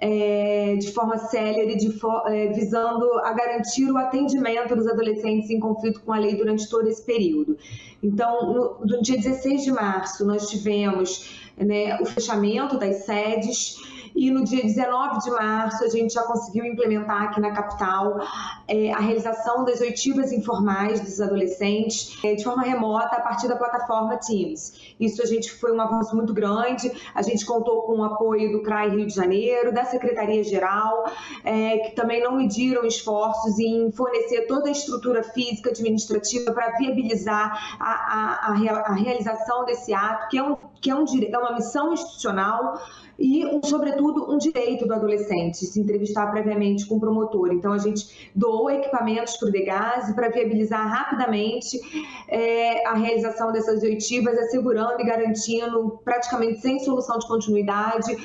é, 0.01 0.77
de 0.77 0.93
forma 0.93 1.19
célere, 1.19 1.77
de 1.77 1.93
for, 1.93 2.23
é, 2.27 2.49
visando 2.49 3.07
a 3.21 3.33
garantir 3.33 3.91
o 3.91 3.99
atendimento 3.99 4.75
dos 4.75 4.87
adolescentes 4.87 5.51
em 5.51 5.61
conflito 5.61 6.01
com 6.01 6.13
a 6.13 6.19
lei 6.19 6.35
durante 6.35 6.69
todo 6.69 6.89
esse 6.89 7.03
período. 7.05 7.59
Então, 8.03 8.53
no, 8.53 8.87
no 8.87 9.03
dia 9.03 9.17
16 9.17 9.63
de 9.63 9.71
março, 9.71 10.25
nós 10.25 10.49
tivemos 10.49 11.51
né, 11.57 12.01
o 12.01 12.07
fechamento 12.07 12.79
das 12.79 13.05
sedes 13.05 13.77
e 14.21 14.31
no 14.31 14.45
dia 14.45 14.63
19 14.63 15.21
de 15.21 15.31
março, 15.31 15.83
a 15.83 15.89
gente 15.89 16.13
já 16.13 16.23
conseguiu 16.25 16.67
implementar 16.67 17.23
aqui 17.23 17.41
na 17.41 17.53
capital 17.53 18.21
é, 18.69 18.93
a 18.93 18.99
realização 18.99 19.65
das 19.65 19.81
oitivas 19.81 20.31
informais 20.31 21.01
dos 21.01 21.23
adolescentes 21.23 22.23
é, 22.23 22.35
de 22.35 22.45
forma 22.45 22.63
remota 22.63 23.17
a 23.17 23.21
partir 23.23 23.49
da 23.49 23.57
plataforma 23.57 24.19
Teams. 24.19 24.95
Isso 25.01 25.23
a 25.23 25.25
gente 25.25 25.51
foi 25.51 25.73
um 25.73 25.81
avanço 25.81 26.15
muito 26.15 26.35
grande. 26.35 26.93
A 27.15 27.23
gente 27.23 27.47
contou 27.47 27.81
com 27.85 28.01
o 28.01 28.05
apoio 28.05 28.53
do 28.53 28.63
CRAI 28.63 28.91
Rio 28.91 29.07
de 29.07 29.15
Janeiro, 29.15 29.73
da 29.73 29.87
Secretaria-Geral, 29.87 31.11
é, 31.43 31.79
que 31.79 31.97
também 31.97 32.23
não 32.23 32.37
mediram 32.37 32.85
esforços 32.85 33.59
em 33.59 33.91
fornecer 33.91 34.43
toda 34.43 34.69
a 34.69 34.71
estrutura 34.71 35.23
física 35.23 35.71
administrativa 35.71 36.53
para 36.53 36.77
viabilizar 36.77 37.79
a, 37.81 37.91
a, 37.91 38.53
a, 38.53 38.81
a 38.81 38.93
realização 38.93 39.65
desse 39.65 39.95
ato, 39.95 40.29
que 40.29 40.37
é 40.37 40.43
um 40.43 40.59
que 40.81 40.91
é, 40.91 40.95
um, 40.95 41.05
é 41.05 41.39
uma 41.39 41.53
missão 41.53 41.93
institucional 41.93 42.81
e, 43.21 43.45
um, 43.45 43.61
sobretudo, 43.63 44.33
um 44.33 44.39
direito 44.39 44.87
do 44.87 44.95
adolescente 44.95 45.59
se 45.59 45.79
entrevistar 45.79 46.29
previamente 46.31 46.87
com 46.87 46.97
o 46.97 47.01
promotor. 47.01 47.53
Então, 47.53 47.73
a 47.73 47.79
gente 47.79 48.31
doou 48.35 48.71
equipamentos 48.71 49.37
para 49.37 49.49
o 49.49 49.53
DEGASE 49.53 50.15
para 50.15 50.31
viabilizar 50.31 50.89
rapidamente 50.89 51.79
é, 52.27 52.89
a 52.89 52.95
realização 52.95 53.53
dessas 53.53 53.83
oitivas, 53.83 54.39
assegurando 54.39 55.01
e 55.01 55.05
garantindo, 55.05 56.01
praticamente 56.03 56.61
sem 56.61 56.79
solução 56.79 57.19
de 57.19 57.29
continuidade, 57.29 58.17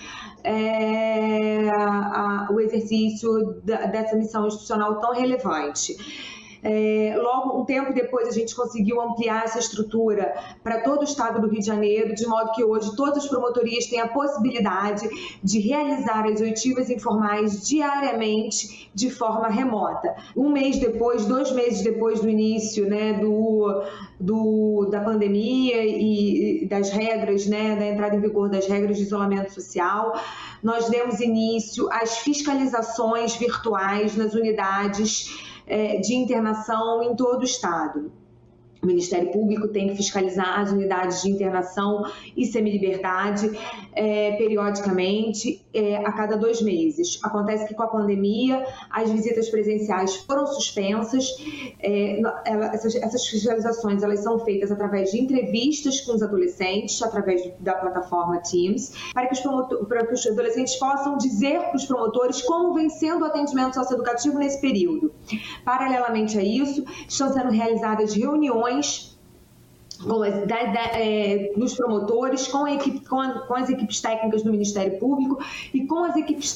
é, 0.46 1.70
a, 1.70 2.48
a, 2.48 2.54
o 2.54 2.62
exercício 2.62 3.60
da, 3.64 3.88
dessa 3.88 4.16
missão 4.16 4.48
institucional 4.48 5.02
tão 5.02 5.14
relevante. 5.14 5.98
É, 6.68 7.16
logo, 7.16 7.62
um 7.62 7.64
tempo 7.64 7.94
depois, 7.94 8.28
a 8.28 8.32
gente 8.32 8.56
conseguiu 8.56 9.00
ampliar 9.00 9.44
essa 9.44 9.60
estrutura 9.60 10.34
para 10.64 10.82
todo 10.82 11.02
o 11.02 11.04
estado 11.04 11.40
do 11.40 11.48
Rio 11.48 11.60
de 11.60 11.68
Janeiro, 11.68 12.16
de 12.16 12.26
modo 12.26 12.54
que 12.54 12.64
hoje 12.64 12.96
todas 12.96 13.24
as 13.24 13.30
promotorias 13.30 13.86
têm 13.86 14.02
a 14.02 14.08
possibilidade 14.08 15.08
de 15.44 15.60
realizar 15.60 16.26
as 16.26 16.42
oitivas 16.42 16.90
informais 16.90 17.68
diariamente 17.68 18.90
de 18.96 19.12
forma 19.12 19.48
remota. 19.48 20.16
Um 20.36 20.50
mês 20.50 20.80
depois, 20.80 21.28
dois 21.28 21.52
meses 21.52 21.84
depois 21.84 22.20
do 22.22 22.28
início 22.28 22.90
né, 22.90 23.14
do, 23.14 23.84
do, 24.20 24.88
da 24.90 25.02
pandemia 25.02 25.86
e 25.86 26.66
das 26.66 26.90
regras, 26.90 27.46
né, 27.46 27.76
da 27.76 27.86
entrada 27.86 28.16
em 28.16 28.20
vigor 28.20 28.50
das 28.50 28.66
regras 28.66 28.98
de 28.98 29.04
isolamento 29.04 29.54
social, 29.54 30.20
nós 30.64 30.90
demos 30.90 31.20
início 31.20 31.88
às 31.92 32.18
fiscalizações 32.18 33.36
virtuais 33.36 34.18
nas 34.18 34.34
unidades 34.34 35.54
é, 35.68 35.98
de 35.98 36.16
internação 36.16 37.04
em 37.04 37.16
todo 37.16 37.42
o 37.42 37.44
estado. 37.44 38.12
O 38.82 38.88
Ministério 38.88 39.32
Público 39.32 39.68
tem 39.70 39.90
que 39.90 39.96
fiscalizar 39.96 40.60
as 40.60 40.72
unidades 40.72 41.24
de 41.24 41.32
internação 41.32 42.06
e 42.38 42.46
semiliberdade 42.46 43.50
é, 43.94 44.34
periodicamente, 44.34 45.65
é, 45.76 45.98
a 45.98 46.12
cada 46.12 46.38
dois 46.38 46.62
meses. 46.62 47.20
Acontece 47.22 47.68
que 47.68 47.74
com 47.74 47.84
a 47.84 47.88
pandemia 47.88 48.66
as 48.90 49.10
visitas 49.10 49.50
presenciais 49.50 50.16
foram 50.16 50.48
suspensas. 50.48 51.26
É, 51.80 52.22
ela, 52.46 52.74
essas, 52.74 52.96
essas, 52.96 53.46
elas 53.46 54.22
são 54.22 54.40
feitas 54.40 54.72
através 54.72 55.12
de 55.12 55.20
entrevistas 55.20 56.02
com 56.02 56.14
os 56.14 56.24
adolescentes, 56.24 57.02
através 57.02 57.52
da 57.60 57.74
plataforma 57.74 58.40
Teams, 58.40 58.94
para 59.14 59.28
que 59.28 59.34
os, 59.34 59.88
para 59.88 60.06
que 60.06 60.14
os 60.14 60.26
adolescentes 60.26 60.76
possam 60.76 61.18
dizer 61.18 61.60
para 61.60 61.76
os 61.76 61.86
promotores 61.86 62.42
como 62.42 62.74
vem 62.74 62.90
sendo 62.90 63.24
o 63.24 63.26
atendimento 63.26 63.76
socioeducativo 63.76 64.38
nesse 64.38 64.62
período. 64.62 65.14
Paralelamente 65.64 66.38
a 66.38 66.44
isso, 66.44 66.86
estão 67.08 67.32
sendo 67.34 67.50
realizadas 67.50 68.14
reuniões 68.14 69.15
com 69.96 70.24
as, 70.24 70.48
da, 70.48 70.64
da, 70.64 70.82
é, 70.94 71.52
dos 71.56 71.76
promotores, 71.76 72.48
com, 72.48 72.68
equipe, 72.68 73.06
com, 73.08 73.20
a, 73.20 73.40
com, 73.48 73.56
as 73.56 73.70
equipes 73.70 74.02
técnicas 74.02 74.44
do 74.44 74.52
Ministério 74.52 75.00
Público 75.00 75.44
e 75.74 75.86
com 75.86 76.04
as 76.04 76.16
equipes 76.16 76.56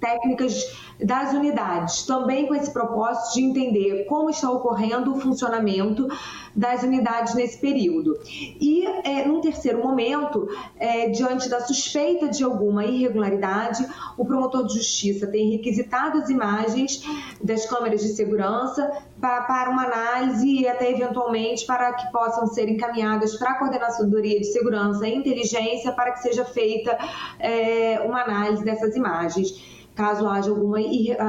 técnicas 0.00 0.64
das 1.02 1.32
unidades, 1.32 2.02
também 2.04 2.46
com 2.46 2.54
esse 2.54 2.72
propósito 2.72 3.34
de 3.34 3.42
entender 3.42 4.04
como 4.04 4.30
está 4.30 4.50
ocorrendo 4.50 5.12
o 5.12 5.20
funcionamento 5.20 6.08
das 6.54 6.82
unidades 6.82 7.34
nesse 7.34 7.58
período. 7.58 8.18
E, 8.26 8.86
é, 9.04 9.26
num 9.26 9.40
terceiro 9.40 9.82
momento, 9.82 10.48
é, 10.78 11.08
diante 11.08 11.48
da 11.48 11.60
suspeita 11.60 12.28
de 12.28 12.44
alguma 12.44 12.84
irregularidade, 12.84 13.86
o 14.16 14.24
promotor 14.24 14.66
de 14.66 14.74
justiça 14.74 15.26
tem 15.26 15.50
requisitado 15.50 16.18
as 16.18 16.28
imagens 16.28 17.02
das 17.42 17.66
câmeras 17.66 18.02
de 18.02 18.08
segurança 18.08 18.90
para, 19.20 19.42
para 19.42 19.70
uma 19.70 19.84
análise 19.84 20.46
e 20.46 20.68
até 20.68 20.90
eventualmente 20.90 21.66
para 21.66 21.92
que 21.92 22.10
possam 22.12 22.46
ser 22.46 22.68
encaminhadas 22.68 23.36
para 23.36 23.52
a 23.52 23.58
Coordenadoria 23.58 24.38
de 24.38 24.46
Segurança 24.46 25.06
e 25.08 25.14
Inteligência 25.14 25.92
para 25.92 26.12
que 26.12 26.20
seja 26.20 26.44
feita 26.44 26.96
é, 27.38 28.00
uma 28.04 28.22
análise 28.22 28.64
dessas 28.64 28.94
imagens 28.94 29.74
caso 29.94 30.26
haja 30.26 30.50
alguma, 30.50 30.78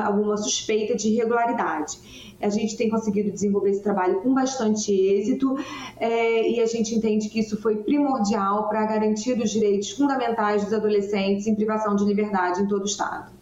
alguma 0.03 0.37
suspeita 0.37 0.95
de 0.95 1.09
irregularidade. 1.09 2.24
A 2.41 2.49
gente 2.49 2.75
tem 2.77 2.89
conseguido 2.89 3.31
desenvolver 3.31 3.71
esse 3.71 3.81
trabalho 3.81 4.21
com 4.21 4.33
bastante 4.33 4.91
êxito 4.91 5.57
é, 5.97 6.49
e 6.49 6.59
a 6.59 6.65
gente 6.65 6.93
entende 6.93 7.29
que 7.29 7.39
isso 7.39 7.59
foi 7.61 7.77
primordial 7.77 8.67
para 8.67 8.81
a 8.81 8.85
garantia 8.85 9.35
dos 9.35 9.51
direitos 9.51 9.91
fundamentais 9.91 10.63
dos 10.63 10.73
adolescentes 10.73 11.47
em 11.47 11.55
privação 11.55 11.95
de 11.95 12.03
liberdade 12.03 12.61
em 12.61 12.67
todo 12.67 12.83
o 12.83 12.85
Estado. 12.85 13.35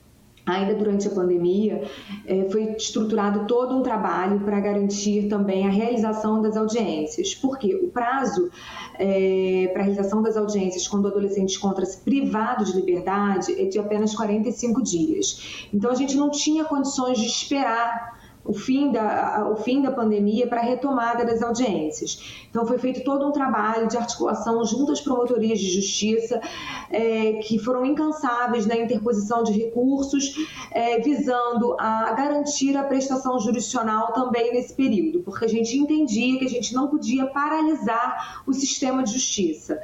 Ainda 0.45 0.73
durante 0.75 1.07
a 1.07 1.11
pandemia, 1.11 1.83
é, 2.25 2.49
foi 2.49 2.63
estruturado 2.75 3.47
todo 3.47 3.77
um 3.77 3.81
trabalho 3.81 4.41
para 4.41 4.59
garantir 4.59 5.29
também 5.29 5.65
a 5.65 5.69
realização 5.69 6.41
das 6.41 6.57
audiências, 6.57 7.33
porque 7.33 7.73
o 7.73 7.87
prazo 7.87 8.51
é, 8.95 9.69
para 9.71 9.83
a 9.83 9.85
realização 9.85 10.21
das 10.21 10.35
audiências 10.35 10.85
quando 10.85 11.05
o 11.05 11.07
adolescente 11.07 11.55
encontra-se 11.55 11.97
privado 12.01 12.65
de 12.65 12.73
liberdade 12.73 13.53
é 13.53 13.65
de 13.65 13.79
apenas 13.79 14.13
45 14.13 14.83
dias. 14.83 15.69
Então, 15.73 15.89
a 15.89 15.95
gente 15.95 16.17
não 16.17 16.29
tinha 16.29 16.65
condições 16.65 17.17
de 17.17 17.25
esperar 17.25 18.21
o 18.45 18.53
fim 18.53 18.91
da, 18.91 19.47
o 19.49 19.55
fim 19.55 19.81
da 19.81 19.91
pandemia 19.91 20.47
para 20.47 20.59
a 20.59 20.63
retomada 20.63 21.25
das 21.25 21.41
audiências. 21.41 22.45
Então, 22.49 22.65
foi 22.65 22.77
feito 22.77 23.03
todo 23.03 23.27
um 23.27 23.31
trabalho 23.31 23.87
de 23.87 23.97
articulação 23.97 24.63
junto 24.65 24.91
às 24.91 25.01
promotorias 25.01 25.59
de 25.59 25.69
justiça, 25.69 26.41
é, 26.89 27.33
que 27.33 27.57
foram 27.57 27.85
incansáveis 27.85 28.65
na 28.65 28.75
interposição 28.75 29.43
de 29.43 29.53
recursos, 29.53 30.35
é, 30.71 30.99
visando 30.99 31.75
a 31.79 32.11
garantir 32.13 32.75
a 32.75 32.83
prestação 32.83 33.39
jurisdicional 33.39 34.11
também 34.11 34.53
nesse 34.53 34.73
período, 34.73 35.21
porque 35.21 35.45
a 35.45 35.49
gente 35.49 35.77
entendia 35.77 36.37
que 36.39 36.45
a 36.45 36.49
gente 36.49 36.73
não 36.73 36.87
podia 36.87 37.27
paralisar 37.27 38.43
o 38.45 38.53
sistema 38.53 39.03
de 39.03 39.13
justiça. 39.13 39.81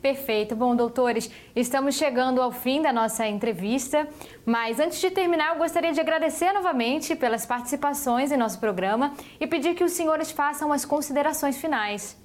Perfeito. 0.00 0.54
Bom, 0.54 0.76
doutores, 0.76 1.28
estamos 1.56 1.96
chegando 1.96 2.40
ao 2.40 2.52
fim 2.52 2.80
da 2.80 2.92
nossa 2.92 3.26
entrevista, 3.26 4.06
mas 4.46 4.78
antes 4.78 5.00
de 5.00 5.10
terminar, 5.10 5.54
eu 5.54 5.58
gostaria 5.58 5.92
de 5.92 6.00
agradecer 6.00 6.52
novamente 6.52 7.16
pelas 7.16 7.44
participações 7.44 8.30
em 8.30 8.36
nosso 8.36 8.60
programa 8.60 9.12
e 9.40 9.46
pedir 9.46 9.74
que 9.74 9.82
os 9.82 9.92
senhores 9.92 10.30
façam 10.30 10.72
as 10.72 10.84
considerações 10.84 11.56
finais. 11.56 12.16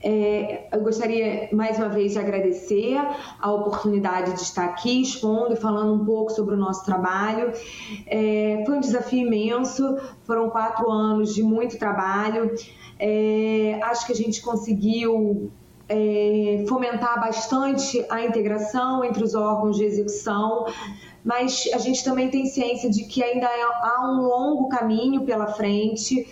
É, 0.00 0.68
eu 0.72 0.82
gostaria 0.82 1.48
mais 1.52 1.78
uma 1.78 1.88
vez 1.88 2.12
de 2.12 2.20
agradecer 2.20 2.96
a 3.40 3.50
oportunidade 3.50 4.34
de 4.34 4.42
estar 4.42 4.66
aqui 4.66 5.02
expondo 5.02 5.54
e 5.54 5.56
falando 5.56 6.00
um 6.00 6.04
pouco 6.04 6.30
sobre 6.30 6.54
o 6.54 6.56
nosso 6.56 6.84
trabalho. 6.84 7.52
É, 8.06 8.62
foi 8.64 8.76
um 8.76 8.80
desafio 8.80 9.26
imenso, 9.26 9.98
foram 10.24 10.48
quatro 10.48 10.88
anos 10.88 11.34
de 11.34 11.42
muito 11.42 11.76
trabalho. 11.76 12.54
É, 13.00 13.80
acho 13.82 14.06
que 14.06 14.12
a 14.12 14.16
gente 14.16 14.40
conseguiu 14.40 15.50
é, 15.88 16.64
fomentar 16.68 17.20
bastante 17.20 18.04
a 18.10 18.24
integração 18.24 19.04
entre 19.04 19.22
os 19.22 19.34
órgãos 19.34 19.76
de 19.76 19.84
execução, 19.84 20.66
mas 21.24 21.68
a 21.72 21.78
gente 21.78 22.04
também 22.04 22.28
tem 22.28 22.46
ciência 22.46 22.90
de 22.90 23.04
que 23.04 23.22
ainda 23.22 23.46
há 23.46 24.08
um 24.10 24.22
longo 24.22 24.68
caminho 24.68 25.22
pela 25.22 25.46
frente. 25.48 26.26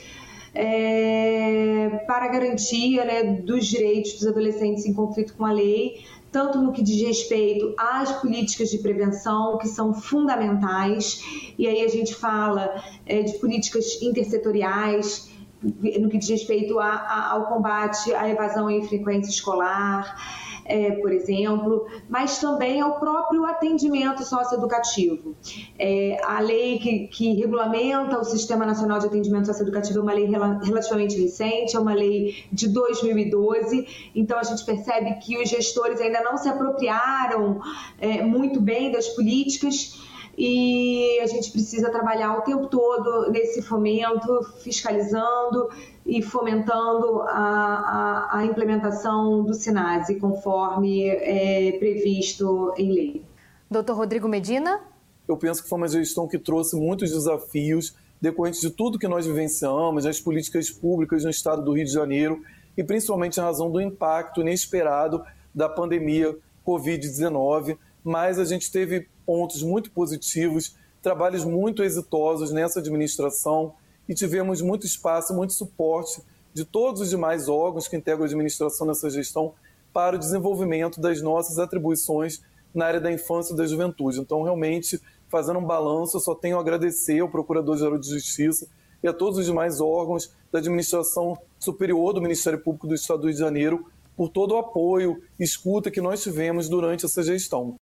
É, 0.57 2.05
para 2.07 2.27
a 2.27 2.29
garantia 2.29 3.05
né, 3.05 3.25
dos 3.25 3.67
direitos 3.67 4.13
dos 4.13 4.27
adolescentes 4.29 4.87
em 4.87 4.95
conflito 4.95 5.35
com 5.35 5.45
a 5.45 5.51
lei, 5.51 6.05
tanto 6.31 6.61
no 6.61 6.73
que 6.73 6.81
diz 6.81 7.01
respeito 7.01 7.75
às 7.77 8.11
políticas 8.21 8.71
de 8.71 8.79
prevenção, 8.79 9.59
que 9.59 9.67
são 9.67 9.93
fundamentais, 9.93 11.21
e 11.59 11.67
aí 11.67 11.83
a 11.85 11.89
gente 11.89 12.15
fala 12.15 12.81
é, 13.05 13.23
de 13.23 13.39
políticas 13.39 14.01
intersetoriais, 14.01 15.29
no 15.65 16.09
que 16.09 16.19
diz 16.19 16.29
respeito 16.29 16.79
a, 16.79 16.89
a, 16.89 17.33
ao 17.33 17.47
combate 17.47 18.13
à 18.15 18.29
evasão 18.29 18.71
e 18.71 18.87
frequência 18.87 19.31
escolar, 19.31 20.17
é, 20.65 20.93
por 20.93 21.13
exemplo, 21.13 21.87
mas 22.09 22.39
também 22.39 22.81
ao 22.81 22.99
próprio 22.99 23.45
atendimento 23.45 24.25
socioeducativo. 24.25 25.35
É, 25.79 26.19
a 26.25 26.41
lei 26.41 26.79
que, 26.79 27.07
que, 27.09 27.35
regulamenta 27.35 28.19
o 28.19 28.25
Sistema 28.25 28.65
Nacional 28.65 28.99
de 28.99 29.07
Atendimento 29.07 29.47
Socioeducativo 29.47 29.99
é 29.99 30.03
uma 30.03 30.13
lei 30.13 30.27
relativamente 30.63 31.21
recente, 31.21 31.77
é 31.77 31.79
uma 31.79 31.95
lei 31.95 32.45
de 32.51 32.69
2012, 32.69 34.11
então 34.15 34.39
a 34.39 34.43
gente 34.43 34.65
percebe 34.65 35.15
que 35.17 35.37
os 35.37 35.49
gestores 35.49 36.01
ainda 36.01 36.23
não 36.23 36.37
se 36.37 36.49
apropriaram 36.49 37.61
é, 38.01 38.23
muito 38.23 38.61
bem 38.61 38.91
das 38.91 39.09
políticas 39.09 40.03
e 40.37 41.19
a 41.21 41.27
gente 41.27 41.51
precisa 41.51 41.91
trabalhar 41.91 42.39
o 42.39 42.43
tempo 42.43 42.67
todo 42.67 43.31
nesse 43.31 43.63
fomento, 43.63 44.43
fiscalizando 44.63 45.69
e 46.05 46.23
fomentando 46.23 47.23
a, 47.23 48.29
a, 48.33 48.39
a 48.39 48.45
implementação 48.45 49.45
do 49.45 49.55
SINASE 49.55 50.17
conforme 50.17 51.09
é 51.09 51.73
previsto 51.79 52.75
em 52.77 52.93
lei. 52.93 53.25
Doutor 53.71 53.97
Rodrigo 53.97 54.29
Medina? 54.29 54.81
Eu 55.27 55.37
penso 55.37 55.63
que 55.63 55.69
foi 55.69 55.79
uma 55.79 55.89
gestão 55.89 56.29
que 56.29 56.39
trouxe 56.39 56.77
muitos 56.77 57.11
desafios 57.11 57.95
decorrentes 58.21 58.61
de 58.61 58.71
tudo 58.71 58.99
que 58.99 59.09
nós 59.09 59.27
vivenciamos, 59.27 60.07
as 60.07 60.21
políticas 60.21 60.71
públicas 60.71 61.25
no 61.25 61.31
estado 61.31 61.63
do 61.63 61.73
Rio 61.73 61.85
de 61.85 61.93
Janeiro 61.93 62.43
e 62.77 62.83
principalmente 62.83 63.39
em 63.39 63.43
razão 63.43 63.71
do 63.71 63.81
impacto 63.81 64.41
inesperado 64.41 65.25
da 65.55 65.69
pandemia 65.69 66.37
Covid-19. 66.67 67.79
Mas 68.03 68.39
a 68.39 68.45
gente 68.45 68.71
teve 68.71 69.09
pontos 69.27 69.63
muito 69.63 69.91
positivos, 69.91 70.77
trabalhos 71.03 71.45
muito 71.45 71.83
exitosos 71.83 72.51
nessa 72.51 72.81
administração 72.81 73.75
e 74.09 74.15
tivemos 74.15 74.61
muito 74.61 74.87
espaço, 74.87 75.35
muito 75.35 75.53
suporte 75.53 76.23
de 76.53 76.65
todos 76.65 77.01
os 77.01 77.11
demais 77.11 77.49
órgãos 77.49 77.89
que 77.89 77.97
integram 77.97 78.23
a 78.23 78.27
administração 78.27 78.87
nessa 78.87 79.11
gestão 79.11 79.55
para 79.93 80.17
o 80.17 80.19
desenvolvimento 80.19 81.01
das 81.01 81.21
nossas 81.21 81.59
atribuições 81.59 82.43
na 82.75 82.87
área 82.87 83.01
da 83.01 83.13
infância 83.13 83.55
e 83.55 83.57
da 83.57 83.67
juventude. 83.67 84.21
Então, 84.21 84.43
realmente, 84.43 85.01
fazendo 85.29 85.59
um 85.59 85.65
balanço, 85.65 86.17
eu 86.17 86.21
só 86.21 86.35
tenho 86.35 86.57
a 86.57 86.61
agradecer 86.61 87.21
ao 87.21 87.29
Procurador-Geral 87.29 87.99
de 87.99 88.09
Justiça 88.09 88.67
e 89.03 89.09
a 89.09 89.13
todos 89.13 89.39
os 89.39 89.47
demais 89.47 89.81
órgãos 89.81 90.33
da 90.51 90.59
administração 90.59 91.37
superior 91.59 92.13
do 92.13 92.23
Ministério 92.23 92.59
Público 92.59 92.87
do 92.87 92.95
Estado 92.95 93.21
do 93.21 93.27
Rio 93.27 93.35
de 93.35 93.41
Janeiro 93.41 93.87
por 94.17 94.29
todo 94.29 94.55
o 94.55 94.59
apoio 94.59 95.23
e 95.39 95.45
escuta 95.45 95.91
que 95.91 96.01
nós 96.01 96.23
tivemos 96.23 96.69
durante 96.69 97.05
essa 97.05 97.23
gestão. 97.23 97.75